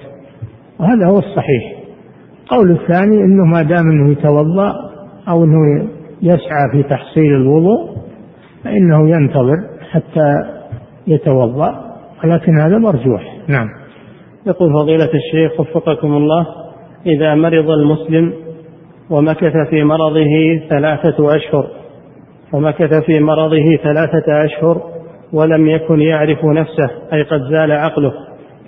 [0.81, 1.75] وهذا هو الصحيح.
[2.43, 4.73] القول الثاني أنه ما دام أنه يتوضأ
[5.29, 5.89] أو أنه
[6.23, 7.97] يسعى في تحصيل الوضوء
[8.65, 9.57] فإنه ينتظر
[9.91, 10.35] حتى
[11.07, 11.95] يتوضأ
[12.25, 13.23] ولكن هذا مرجوح.
[13.49, 13.69] نعم.
[14.47, 16.47] يقول فضيلة الشيخ وفقكم الله
[17.07, 18.33] إذا مرض المسلم
[19.11, 21.67] ومكث في مرضه ثلاثة أشهر
[22.53, 24.94] ومكث في مرضه ثلاثة أشهر
[25.35, 28.13] ولم يكن يعرف نفسه أي قد زال عقله.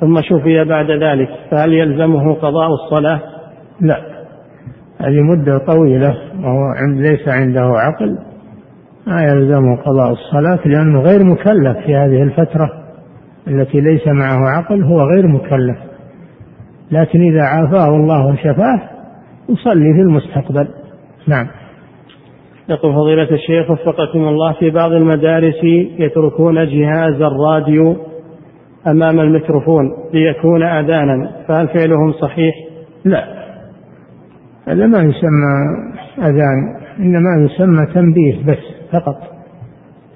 [0.01, 3.21] ثم شفي بعد ذلك فهل يلزمه قضاء الصلاة؟
[3.81, 4.01] لا.
[5.01, 8.19] هذه مدة طويلة وهو ليس عنده عقل.
[9.07, 12.71] ما يلزمه قضاء الصلاة لأنه غير مكلف في هذه الفترة.
[13.49, 15.77] التي ليس معه عقل هو غير مكلف.
[16.91, 18.81] لكن إذا عافاه الله وشفاه
[19.49, 20.69] يصلي في المستقبل.
[21.29, 21.47] نعم.
[22.69, 25.65] يقول فضيلة الشيخ وفقكم الله في بعض المدارس
[25.99, 27.97] يتركون جهاز الراديو
[28.87, 29.85] أمام الميكروفون
[30.15, 32.55] ليكون أذانا فهل فعلهم صحيح؟
[33.05, 33.25] لا
[34.69, 35.55] هذا ما يسمى
[36.19, 38.59] أذان إنما يسمى تنبيه بس
[38.93, 39.17] فقط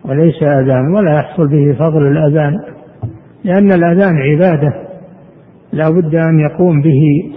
[0.05, 2.55] وليس أذان ولا يحصل به فضل الأذان
[3.45, 4.73] لأن الأذان عبادة
[5.73, 7.33] لا بد أن يقوم به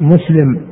[0.00, 0.71] مسلم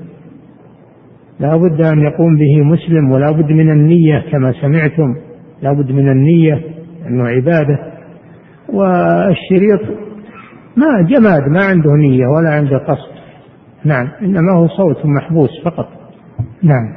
[1.40, 5.14] لا بد أن يقوم به مسلم ولا بد من النية كما سمعتم.
[5.62, 6.60] لا بد من النية
[7.06, 7.78] أنه عبادة.
[8.72, 9.80] والشريط
[10.76, 13.10] ما جماد ما عنده نية ولا عنده قصد.
[13.84, 15.88] نعم إنما هو صوت محبوس فقط.
[16.62, 16.94] نعم.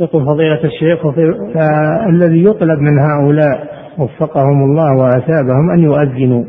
[0.00, 1.08] يقول فضيلة الشيخ
[1.54, 3.68] فالذي يطلب من هؤلاء
[3.98, 6.44] وفقهم الله وأثابهم أن يؤذنوا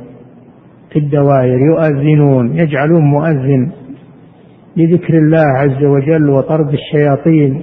[0.92, 3.72] في الدوائر يؤذنون يجعلون مؤذن.
[4.78, 7.62] لذكر الله عز وجل وطرد الشياطين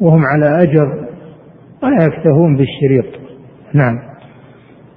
[0.00, 0.86] وهم على أجر
[1.82, 3.20] ولا يكتفون بالشريط
[3.72, 3.98] نعم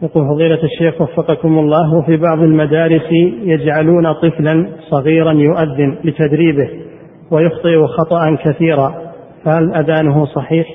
[0.02, 3.12] يقول فضيلة الشيخ وفقكم الله وفي بعض المدارس
[3.44, 6.70] يجعلون طفلا صغيرا يؤذن لتدريبه
[7.32, 8.96] ويخطئ خطأ كثيرا
[9.46, 10.68] فهل أذانه صحيح؟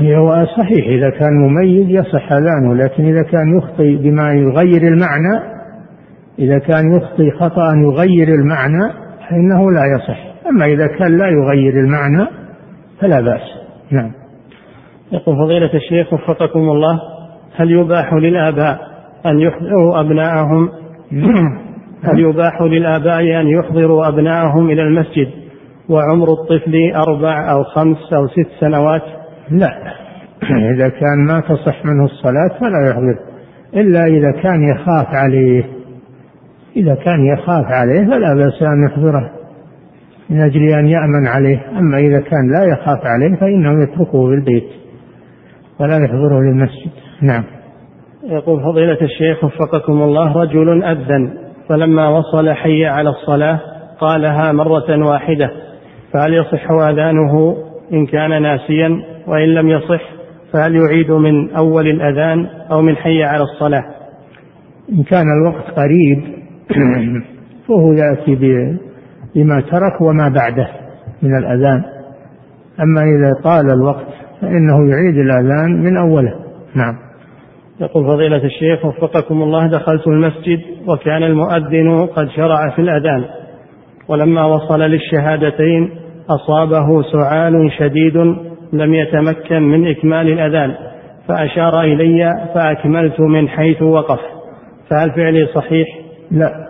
[0.00, 5.59] هو صحيح إذا كان مميز يصح أذانه لكن إذا كان يخطئ بما يغير المعنى
[6.38, 8.92] إذا كان يخطئ خطأ يغير المعنى
[9.30, 10.18] فإنه لا يصح.
[10.46, 12.26] أما إذا كان لا يغير المعنى
[13.00, 13.40] فلا بأس.
[13.90, 14.10] نعم.
[15.12, 17.00] يقول فضيلة الشيخ وفقكم الله
[17.56, 18.78] هل يباح للآباء
[19.26, 20.68] أن يحضروا أبناءهم؟
[22.04, 25.28] هل يباح للآباء أن يحضروا أبناءهم إلى المسجد
[25.88, 29.02] وعمر الطفل أربع أو خمس أو ست سنوات؟
[29.50, 29.70] لا.
[30.74, 33.18] إذا كان ما تصح منه الصلاة فلا يحضر.
[33.74, 35.79] إلا إذا كان يخاف عليه.
[36.76, 39.30] إذا كان يخاف عليه فلا بأس أن يحضره
[40.30, 41.78] من أجل أن يأمن عليه.
[41.78, 44.68] أما إذا كان لا يخاف عليه فإنه يتركه في البيت
[45.80, 46.90] ولا يحضره للمسجد.
[47.22, 47.44] نعم.
[48.24, 51.32] يقول فضيلة الشيخ وفقكم الله رجل أذن
[51.68, 53.60] فلما وصل حي على الصلاة
[54.00, 55.50] قالها مرة واحدة
[56.12, 57.56] فهل يصح أذانه
[57.92, 60.02] إن كان ناسيا؟ وإن لم يصح
[60.52, 63.84] فهل يعيد من أول الأذان أو من حي على الصلاة؟
[64.92, 66.39] إن كان الوقت قريب
[67.68, 68.34] فهو يأتي
[69.34, 70.68] بما ترك وما بعده
[71.22, 71.82] من الأذان.
[72.80, 74.06] أما إذا طال الوقت
[74.40, 76.34] فإنه يعيد الأذان من أوله.
[76.74, 76.94] نعم.
[77.80, 83.24] يقول فضيلة الشيخ وفقكم الله دخلت المسجد وكان المؤذن قد شرع في الأذان
[84.08, 85.90] ولما وصل للشهادتين
[86.30, 88.16] أصابه سعال شديد
[88.72, 90.74] لم يتمكن من إكمال الأذان
[91.28, 94.20] فأشار إلي فأكملت من حيث وقف.
[94.90, 95.88] فهل فعلي صحيح؟
[96.30, 96.66] لا.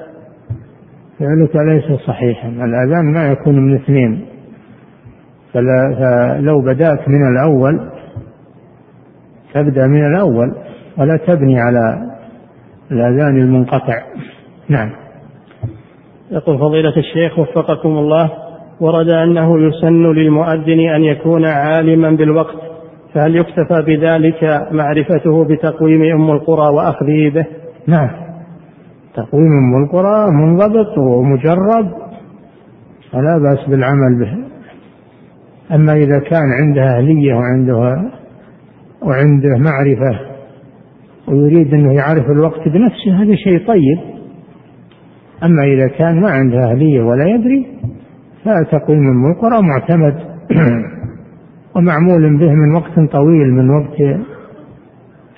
[1.19, 2.49] فعلك ليس صحيحا.
[2.49, 4.27] الأذان ما يكون من اثنين.
[5.53, 7.91] فلا فلو بدأت من الأول
[9.55, 10.55] تبدأ من الأول
[10.99, 12.11] ولا تبني على
[12.91, 14.03] الأذان المنقطع.
[14.69, 14.91] نعم.
[16.31, 18.31] يقول فضيلة الشيخ وفقكم الله
[18.81, 22.57] ورد أنه يسن للمؤذن أن يكون عالما بالوقت
[23.15, 27.47] فهل يكتفى بذلك معرفته بتقويم أم القرى وأخذه به؟
[27.87, 28.30] نعم.
[29.15, 31.91] تقويم أم القرى منضبط ومجرب
[33.12, 34.51] فلا بأس بالعمل به.
[35.74, 37.77] أما إذا كان عنده أهلية وعنده
[39.03, 40.20] وعنده معرفة
[41.28, 43.99] ويريد أنه يعرف الوقت بنفسه هذا شيء طيب.
[45.45, 47.66] أما إذا كان ما عنده أهلية ولا يدري
[48.45, 50.15] فتقويم القرى معتمد
[51.77, 54.20] ومعمول به من وقت طويل من وقت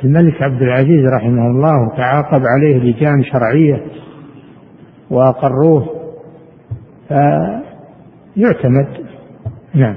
[0.05, 3.83] الملك عبد العزيز رحمه الله تعاقب عليه لجان شرعية
[5.11, 5.89] وأقروه
[7.09, 8.87] فيعتمد.
[9.75, 9.97] نعم.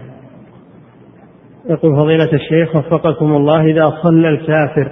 [1.69, 4.91] يقول فضيلة الشيخ وفقكم الله إذا صلى الكافر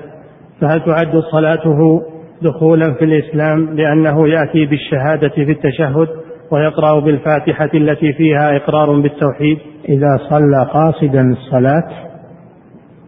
[0.62, 2.02] فهل تعد صلاته
[2.42, 6.08] دخولا في الإسلام لأنه يأتي بالشهادة في التشهد
[6.52, 9.58] ويقرأ بالفاتحة التي فيها إقرار بالتوحيد؟
[9.90, 12.13] إذا صلى قاصدا الصلاة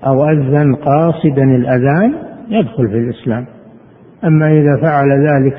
[0.03, 2.13] أو أذن قاصدا الأذان
[2.49, 3.45] يدخل في الإسلام.
[4.23, 5.57] أما إذا فعل ذلك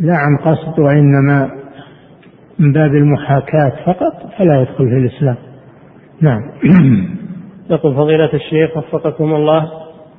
[0.00, 1.50] لا عن قصد وإنما
[2.58, 5.36] من باب المحاكاة فقط فلا يدخل في الإسلام.
[6.20, 6.42] نعم.
[7.70, 9.68] يقول فضيلة الشيخ وفقكم الله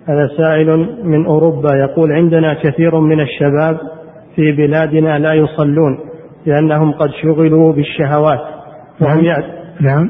[0.07, 3.77] هذا سائل من أوروبا يقول عندنا كثير من الشباب
[4.35, 5.99] في بلادنا لا يصلون
[6.45, 8.39] لأنهم قد شغلوا بالشهوات.
[9.01, 9.43] وهم نعم,
[9.81, 10.09] نعم.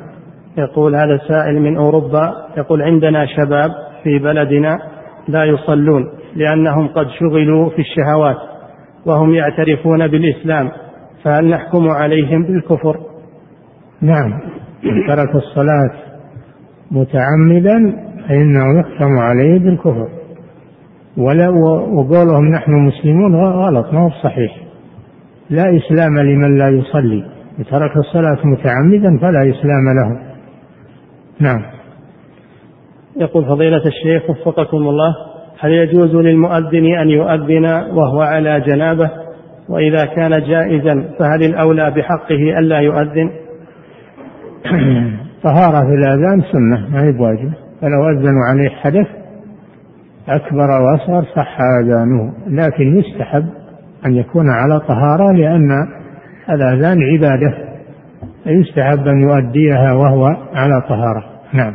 [0.57, 3.71] يقول هذا سائل من أوروبا يقول عندنا شباب
[4.03, 4.79] في بلدنا
[5.27, 8.37] لا يصلون لأنهم قد شغلوا في الشهوات
[9.05, 10.71] وهم يعترفون بالإسلام
[11.23, 12.97] فهل نحكم عليهم بالكفر؟
[14.01, 14.39] نعم.
[15.07, 15.91] ترك الصلاة
[16.91, 17.95] متعمدا
[18.27, 20.07] فإنه يحكم عليه بالكفر.
[21.17, 21.49] ولا
[21.93, 24.57] وقولهم نحن مسلمون غلط ما هو صحيح.
[25.49, 27.25] لا إسلام لمن لا يصلي.
[27.71, 30.26] ترك الصلاة متعمدا فلا إسلام له.
[31.39, 31.61] نعم.
[33.15, 35.15] يقول فضيلة الشيخ وفقكم الله
[35.59, 39.09] هل يجوز للمؤذن أن يؤذن وهو على جنابة؟
[39.69, 43.29] وإذا كان جائزا فهل الأولى بحقه ألا يؤذن؟
[45.43, 47.51] طهارة في الأذان سنة ما هي بواجب.
[47.81, 49.07] فلو أذنوا عليه حدث
[50.29, 52.33] أكبر وأصغر صح أذانه.
[52.47, 53.45] لكن يستحب
[54.05, 55.87] أن يكون على طهارة لأن
[56.49, 57.66] الأذان عبادة.
[58.47, 61.23] يستحب أن يؤديها وهو على طهارة.
[61.53, 61.73] نعم.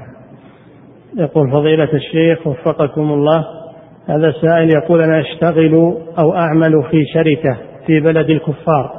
[1.17, 3.45] يقول فضيلة الشيخ وفقكم الله
[4.09, 8.93] هذا سائل يقول أنا أشتغل أو أعمل في شركة في بلد الكفار.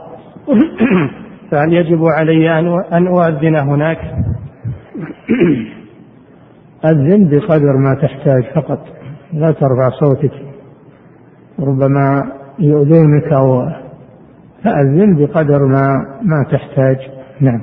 [1.52, 2.60] فهل يجب علي
[2.92, 3.98] أن أؤذن هناك؟
[6.86, 8.80] أذن بقدر ما تحتاج فقط
[9.34, 10.34] لا ترفع صوتك.
[11.60, 13.70] ربما يؤذونك أو
[14.64, 16.98] فأذن بقدر ما ما تحتاج.
[17.44, 17.62] نعم.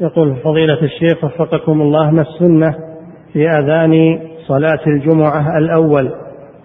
[0.00, 2.74] يقول فضيلة الشيخ وفقكم الله ما السنة
[3.32, 6.12] في أذان صلاة الجمعة الأول؟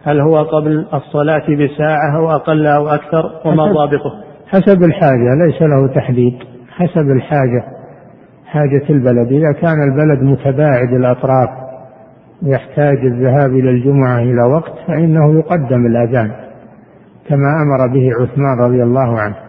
[0.03, 4.11] هل هو قبل الصلاة بساعة أو أقل أو أكثر؟ وما ضابطه؟
[4.47, 6.33] حسب الحاجة ليس له تحديد.
[6.69, 7.63] حسب الحاجة
[8.45, 9.31] حاجة البلد.
[9.31, 11.49] إذا كان البلد متباعد الأطراف
[12.43, 16.31] يحتاج الذهاب إلى الجمعة إلى وقت فإنه يقدم الأذان
[17.29, 19.44] كما أمر به عثمان رضي الله عنه.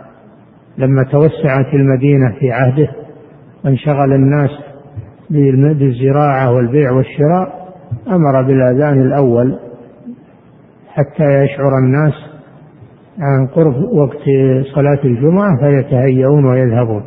[0.78, 2.88] لما توسعت المدينة في عهده
[3.64, 4.50] وانشغل الناس
[5.78, 7.66] بالزراعة والبيع والشراء
[8.08, 9.58] أمر بالأذان الأول
[10.88, 12.14] حتى يشعر الناس
[13.18, 14.22] عن قرب وقت
[14.74, 17.02] صلاة الجمعة فيتهيئون ويذهبون.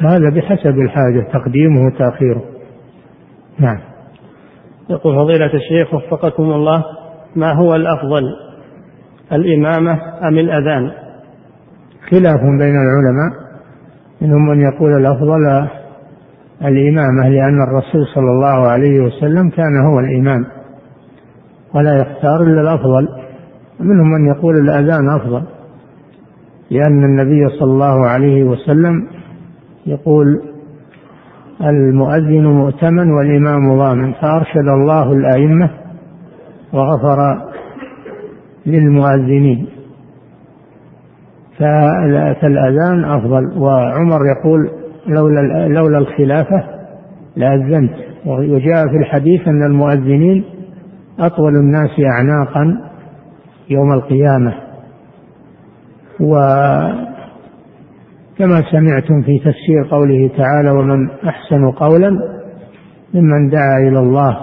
[0.00, 2.44] هذا بحسب الحاجة تقديمه وتأخيره
[3.58, 3.78] نعم.
[4.90, 6.84] يقول فضيلة الشيخ وفقكم الله
[7.36, 8.22] ما هو الأفضل
[9.32, 9.98] الإمامة
[10.28, 10.90] أم الأذان؟
[12.08, 13.50] خلاف بين العلماء
[14.20, 15.68] منهم من يقول الأفضل
[16.64, 20.44] الإمامة لأن الرسول صلى الله عليه وسلم كان هو الإمام
[21.74, 23.08] ولا يختار إلا الأفضل.
[23.80, 25.42] منهم من يقول الأذان أفضل
[26.70, 29.06] لأن النبي صلى الله عليه وسلم
[29.86, 30.42] يقول
[31.60, 35.70] المؤذن مؤتمن والإمام ضامن فأرشد الله الأئمة
[36.72, 37.50] وغفر
[38.66, 39.66] للمؤذنين.
[41.60, 43.58] فالأذان أفضل.
[43.58, 44.70] وعمر يقول
[45.06, 46.64] لولا لولا الخلافة
[47.36, 47.92] لأذنت
[48.26, 50.44] وجاء في الحديث أن المؤذنين
[51.18, 52.80] أطول الناس أعناقا
[53.70, 54.54] يوم القيامة.
[56.20, 57.02] وكما
[58.70, 62.10] سمعتم في تفسير قوله تعالى ومن أحسن قولا
[63.14, 64.36] ممن دعا إلى الله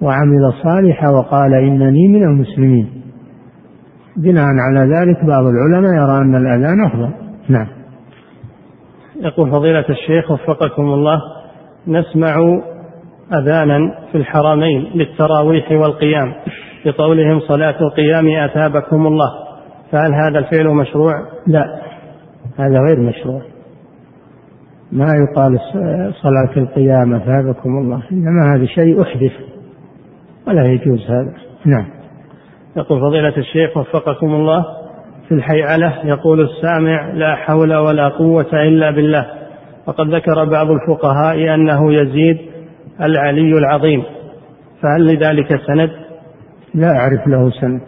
[0.00, 2.99] وعمل صالحا وقال إنني من المسلمين
[4.16, 7.10] بناء على ذلك بعض العلماء يرى أن الأذان أفضل.
[7.48, 7.66] نعم.
[9.20, 11.20] يقول فضيلة الشيخ وفقكم الله
[11.88, 12.60] نسمع
[13.32, 16.34] أذانا في الحرمين للتراويح والقيام
[16.84, 19.30] بقولهم صلاة القيام أثابكم الله.
[19.92, 21.12] فهل هذا الفعل مشروع؟
[21.46, 21.80] لا
[22.58, 23.42] هذا غير مشروع.
[24.92, 25.58] ما يقال
[26.22, 29.32] صلاة القيام أثابكم الله إنما هذا شيء أحدث
[30.48, 31.34] ولا يجوز هذا.
[31.66, 31.99] نعم.
[32.76, 34.64] يقول فضيلة الشيخ وفقكم الله
[35.28, 39.26] في الحيعلة يقول السامع لا حول ولا قوة إلا بالله.
[39.86, 42.38] وقد ذكر بعض الفقهاء أنه يزيد
[43.00, 44.02] العلي العظيم.
[44.82, 45.90] فهل لذلك سند؟
[46.74, 47.80] لا أعرف له سند.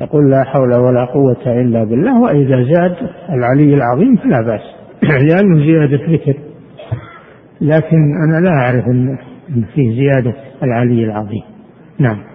[0.00, 2.96] يقول لا حول ولا قوة إلا بالله وإذا زاد
[3.30, 4.62] العلي العظيم فلا بأس.
[5.28, 6.34] لأنه زيادة ذكر
[7.60, 7.96] لكن
[8.28, 9.18] أنا لا أعرف أن
[9.74, 11.42] فيه زيادة العلي العظيم.
[11.98, 12.31] نعم.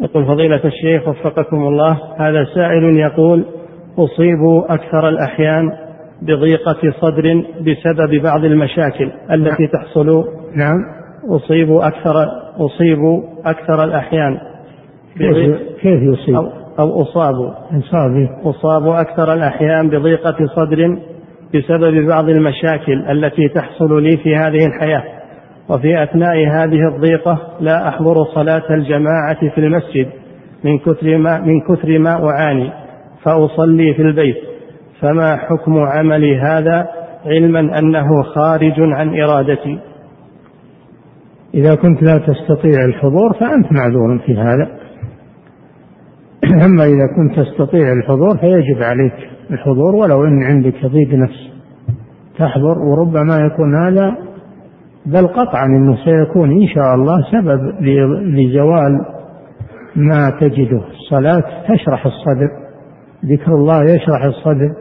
[0.00, 3.44] يقول فضيلة الشيخ وفقكم الله هذا سائل يقول
[3.98, 5.70] أصيب أكثر الأحيان
[6.22, 10.24] بضيقة صدر بسبب بعض المشاكل التي تحصل.
[10.56, 10.76] نعم.
[11.28, 12.98] أصيب أكثر أصيب
[13.44, 14.38] أكثر الأحيان
[15.82, 16.48] كيف يصيب؟ أو,
[16.78, 17.34] أو أصاب.
[17.72, 18.28] أصاب.
[18.44, 20.98] أصاب أكثر الأحيان بضيقة صدر
[21.54, 25.19] بسبب بعض المشاكل التي تحصل لي في هذه الحياة.
[25.70, 30.06] وفي أثناء هذه الضيقة لا أحضر صلاة الجماعة في المسجد
[30.64, 32.72] من كثر ما من كثر ما أعاني
[33.22, 34.36] فأصلي في البيت.
[35.00, 36.88] فما حكم عملي هذا
[37.26, 39.78] علما أنه خارج عن إرادتي؟
[41.54, 44.68] إذا كنت لا تستطيع الحضور فأنت معذور في هذا.
[46.64, 49.14] أما إذا كنت تستطيع الحضور فيجب عليك
[49.50, 51.50] الحضور ولو أن عندك ضيق نفس
[52.38, 54.29] تحضر وربما يكون هذا
[55.06, 57.60] بل قطعا إنه سيكون إن شاء الله سبب
[58.22, 59.04] لزوال
[59.96, 60.82] ما تجده.
[60.90, 62.48] الصلاة تشرح الصدر
[63.24, 64.74] ذكر الله يشرح الصدر.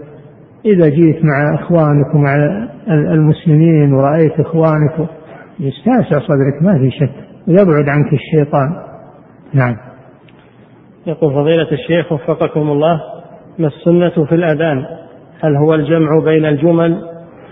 [0.65, 2.35] إذا جيت مع إخوانك ومع
[2.87, 5.09] المسلمين ورأيت إخوانك
[5.59, 7.13] يستاسع صدرك ما في شك.
[7.47, 8.69] ويبعد عنك الشيطان.
[9.53, 9.75] نعم.
[11.07, 13.01] يقول فضيلة الشيخ وفقكم الله
[13.59, 14.85] ما السنة في الأذان؟
[15.41, 17.01] هل هو الجمع بين الجمل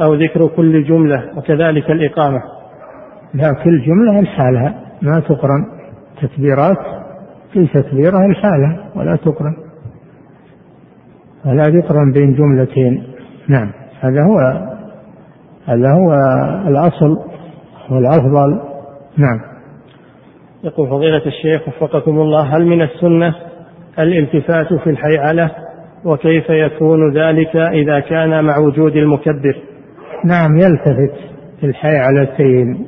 [0.02, 2.57] أو ذكر كل جملة وكذلك الإقامة؟
[3.34, 5.66] لا كل جملة لحالها ما تقرن.
[6.22, 6.78] تكبيرات
[7.54, 9.56] كل تكبيرة لحالها ولا تقرن.
[11.46, 13.04] ولا يقرن بين جملتين.
[13.48, 13.72] نعم
[14.02, 14.40] هذا هو
[15.66, 16.14] هذا هو
[16.68, 17.18] الأصل
[17.92, 18.62] والأفضل.
[19.18, 19.40] نعم.
[20.64, 23.36] يقول فضيلة الشيخ وفقكم الله هل من السنة
[24.00, 25.52] الالتفات في الحيعلة؟
[26.06, 29.56] وكيف يكون ذلك إذا كان مع وجود المكبر؟
[30.26, 31.18] نعم يلتفت
[31.60, 32.86] في الحيعلتين.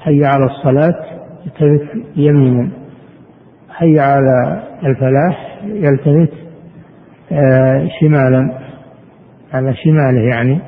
[0.00, 1.04] حي على الصلاة
[1.46, 2.70] يلتفت يمينا
[3.70, 6.32] حي على الفلاح يلتفت
[7.32, 8.58] آه، شمالا.
[9.52, 10.60] على شماله يعني.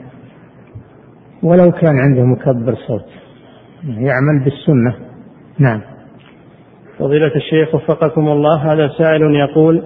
[1.43, 3.05] ولو كان عنده مكبر صوت.
[3.85, 4.95] يعمل بالسنة.
[5.59, 5.81] نعم.
[6.99, 9.83] فضيلة الشيخ وفقكم الله هذا سائل يقول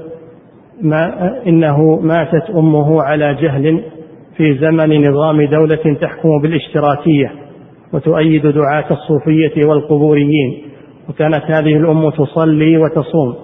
[0.83, 3.85] ما إنه ماتت أمه على جهل
[4.37, 7.42] في زمن نظام دولة تحكم بالاشتراكية.
[7.93, 10.63] وتؤيد دعاة الصوفية والقبوريين.
[11.09, 13.35] وكانت هذه الأم تصلي وتصوم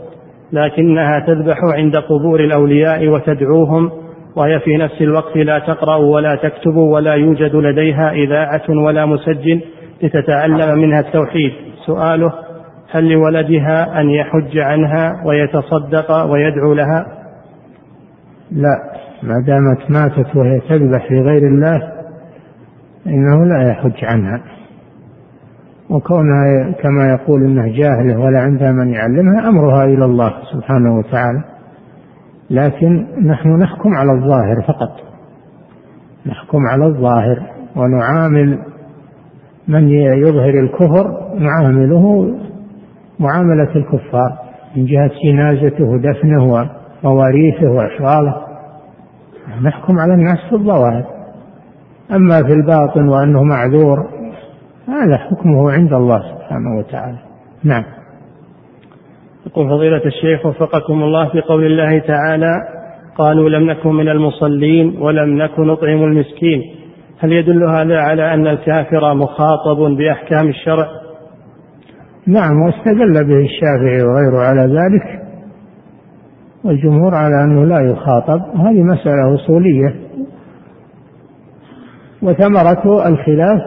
[0.52, 3.90] لكنها تذبح عند قبور الأولياء وتدعوهم
[4.36, 9.60] وهي في نفس الوقت لا تقرأ ولا تكتب ولا يوجد لديها إذاعة ولا مسجل
[10.02, 11.52] لتتعلم منها التوحيد.
[11.86, 12.32] سؤاله
[12.90, 17.06] هل لولدها أن يحج عنها ويتصدق ويدعو لها؟
[18.52, 18.76] لا
[19.22, 21.97] ما دامت ماتت وهي تذبح لغير الله
[23.08, 24.40] إنه لا يحج عنها.
[25.90, 31.44] وكونها كما يقول إنها جاهلة ولا عندها من يعلمها أمرها إلى الله سبحانه وتعالى.
[32.50, 34.90] لكن نحن نحكم على الظاهر فقط.
[36.26, 37.42] نحكم على الظاهر
[37.76, 38.58] ونعامل
[39.68, 42.34] من يظهر الكفر نعامله
[43.20, 44.38] معاملة الكفار
[44.76, 46.68] من جهة جنازته ودفنه
[47.04, 48.36] ومواريثه وأشغاله
[49.62, 51.17] نحكم على الناس في الظواهر.
[52.12, 53.98] أما في الباطن وأنه معذور
[54.88, 57.18] هذا حكمه عند الله سبحانه وتعالى.
[57.64, 57.84] نعم.
[59.46, 62.52] يقول فضيلة الشيخ وفقكم الله في قول الله تعالى
[63.16, 66.62] قالوا لم نكن من المصلين ولم نكن نطعم المسكين.
[67.18, 70.86] هل يدل هذا على أن الكافر مخاطب بأحكام الشرع؟
[72.26, 75.22] نعم واستدل به الشافعي وغيره على ذلك
[76.64, 78.40] والجمهور على أنه لا يخاطب.
[78.56, 80.07] هذه مسألة أصولية.
[82.22, 83.60] وثمرة الخلاف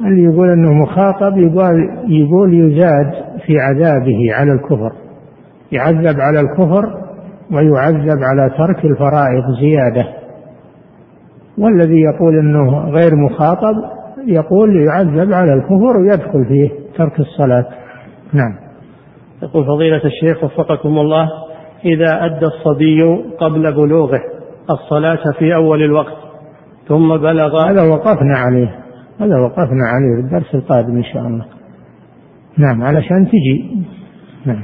[0.00, 3.12] اللي يقول أنه مخاطب يقول, يقول يزاد
[3.46, 4.92] في عذابه على الكفر.
[5.72, 6.84] يعذب على الكفر
[7.52, 10.08] ويعذب على ترك الفرائض زيادة.
[11.58, 13.74] والذي يقول أنه غير مخاطب
[14.26, 17.66] يقول يعذب على الكفر ويدخل فيه ترك الصلاة.
[18.32, 18.68] نعم.
[19.42, 21.28] يقول فضيلة الشيخ وفقكم الله
[21.84, 23.02] إذا أدى الصبي
[23.40, 24.20] قبل بلوغه
[24.70, 26.27] الصلاة في أول الوقت
[26.88, 28.78] ثم بلغ هذا وقفنا عليه.
[29.20, 31.44] هذا وقفنا عليه في الدرس القادم إن شاء الله.
[32.58, 33.84] نعم علشان تجي.
[34.46, 34.62] نعم.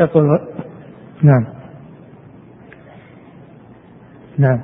[0.00, 0.24] يقول
[1.22, 1.46] نعم.
[4.38, 4.60] نعم.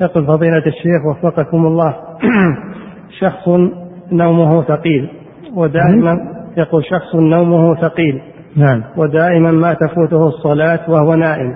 [0.00, 1.96] يقول فضيلة الشيخ وفقكم الله
[3.20, 3.48] شخص
[4.12, 5.10] نومه ثقيل
[5.54, 6.18] ودائما
[6.56, 8.22] يقول شخص نومه ثقيل.
[8.56, 8.82] نعم.
[8.96, 11.54] ودائما ما تفوته الصلاة وهو نائم.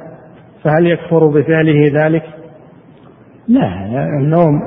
[0.62, 2.43] فهل يكفر بفعله ذلك؟
[3.48, 4.62] لا النوم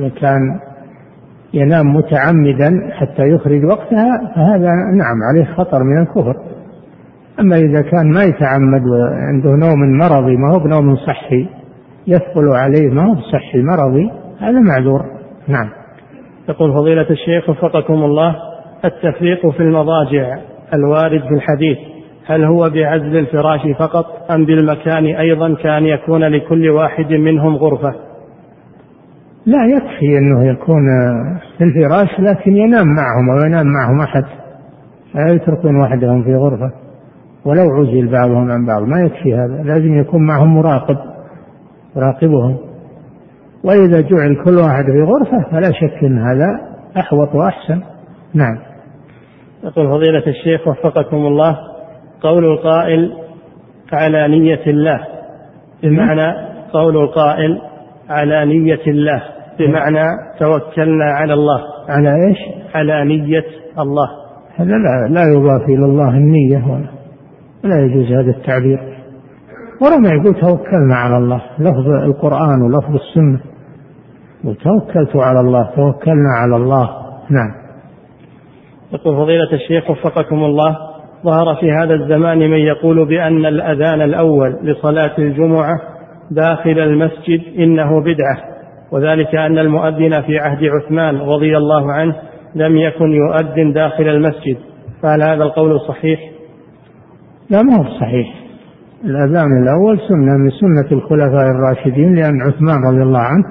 [0.00, 0.60] إذا كان
[1.54, 6.36] ينام متعمدا حتى يخرج وقتها فهذا نعم عليه خطر من الكفر.
[7.40, 11.48] أما إذا كان ما يتعمد وعنده نوم مرضي ما هو بنوم صحي
[12.06, 15.04] يثقل عليه ما هو بصحي مرضي هذا معذور.
[15.48, 15.68] نعم.
[16.48, 18.36] يقول فضيلة الشيخ وفقكم الله
[18.84, 20.38] التفريق في المضاجع
[20.74, 21.78] الوارد في الحديث.
[22.26, 27.94] هل هو بعزل الفراش فقط أم بالمكان أيضا كان يكون لكل واحد منهم غرفة؟
[29.46, 30.82] لا يكفي أنه يكون
[31.58, 34.24] في الفراش لكن ينام معهم وينام معهم أحد.
[35.14, 36.70] لا يتركون وحدهم في غرفة.
[37.44, 39.62] ولو عزل بعضهم عن بعض ما يكفي هذا.
[39.62, 40.96] لازم يكون معهم مراقب
[41.96, 42.56] يراقبهم
[43.64, 46.60] وإذا جعل كل واحد في غرفة فلا شك أن هذا
[46.96, 47.82] أحوط وأحسن.
[48.34, 48.58] نعم.
[49.64, 51.75] يقول فضيلة الشيخ وفقكم الله.
[52.22, 53.12] قول القائل
[53.92, 55.00] على نية الله.
[55.82, 56.32] بمعنى
[56.72, 57.60] قول القائل
[58.08, 59.22] على نية الله.
[59.58, 60.04] بمعنى
[60.40, 61.60] توكلنا على الله.
[61.88, 62.38] على إيش؟
[62.74, 63.44] على نية
[63.78, 64.08] الله.
[64.56, 66.88] هذا لا لا يضاف إلى الله النية ولا,
[67.64, 68.78] ولا يجوز هذا التعبير.
[69.82, 71.40] ورغم يقول توكلنا على الله.
[71.58, 73.40] لفظ القرآن ولفظ السنة.
[74.44, 76.90] وتوكلت على الله توكلنا على الله.
[77.30, 77.66] نعم.
[78.92, 80.95] يقول فضيلة الشيخ وفقكم الله.
[81.24, 85.74] ظهر في هذا الزمان من يقول بأن الأذان الأول لصلاة الجمعة
[86.30, 88.56] داخل المسجد إنه بدعة
[88.92, 92.16] وذلك أن المؤذن في عهد عثمان رضي الله عنه
[92.54, 94.56] لم يكن يؤذن داخل المسجد
[95.02, 96.20] فهل هذا القول صحيح؟
[97.50, 98.46] لا ما هو صحيح
[99.04, 103.44] الأذان الأول سنة من سنة الخلفاء الراشدين لأن عثمان رضي الله عنه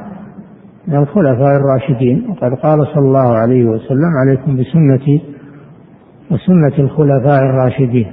[0.88, 5.35] من الخلفاء الراشدين وقد قال صلى الله عليه وسلم عليكم بسنتي
[6.32, 8.12] وسنة الخلفاء الراشدين.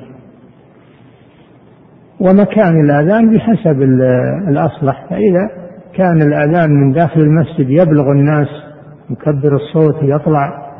[2.21, 3.83] ومكان الأذان بحسب
[4.49, 5.07] الأصلح.
[5.11, 5.51] فإذا
[5.95, 8.49] كان الأذان من داخل المسجد يبلغ الناس
[9.11, 10.73] مكبر الصوت يطلع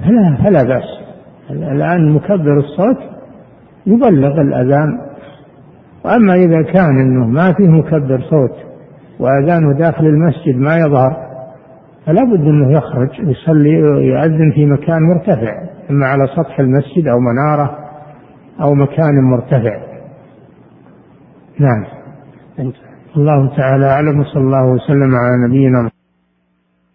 [0.00, 1.06] فلا فلا بأس.
[1.50, 2.98] الآن مكبر الصوت
[3.86, 4.98] يبلغ الأذان.
[6.04, 8.56] وأما إذا كان أنه ما فيه مكبر صوت
[9.20, 11.25] وأذانه داخل المسجد ما يظهر
[12.06, 13.70] فلا بد أنه يخرج يصلي
[14.06, 15.52] يؤذن في مكان مرتفع
[15.90, 17.78] إما على سطح المسجد أو منارة
[18.60, 19.76] أو مكان مرتفع.
[21.58, 21.84] نعم.
[23.16, 25.90] الله تعالى أعلم وصلى الله وسلم على نبينا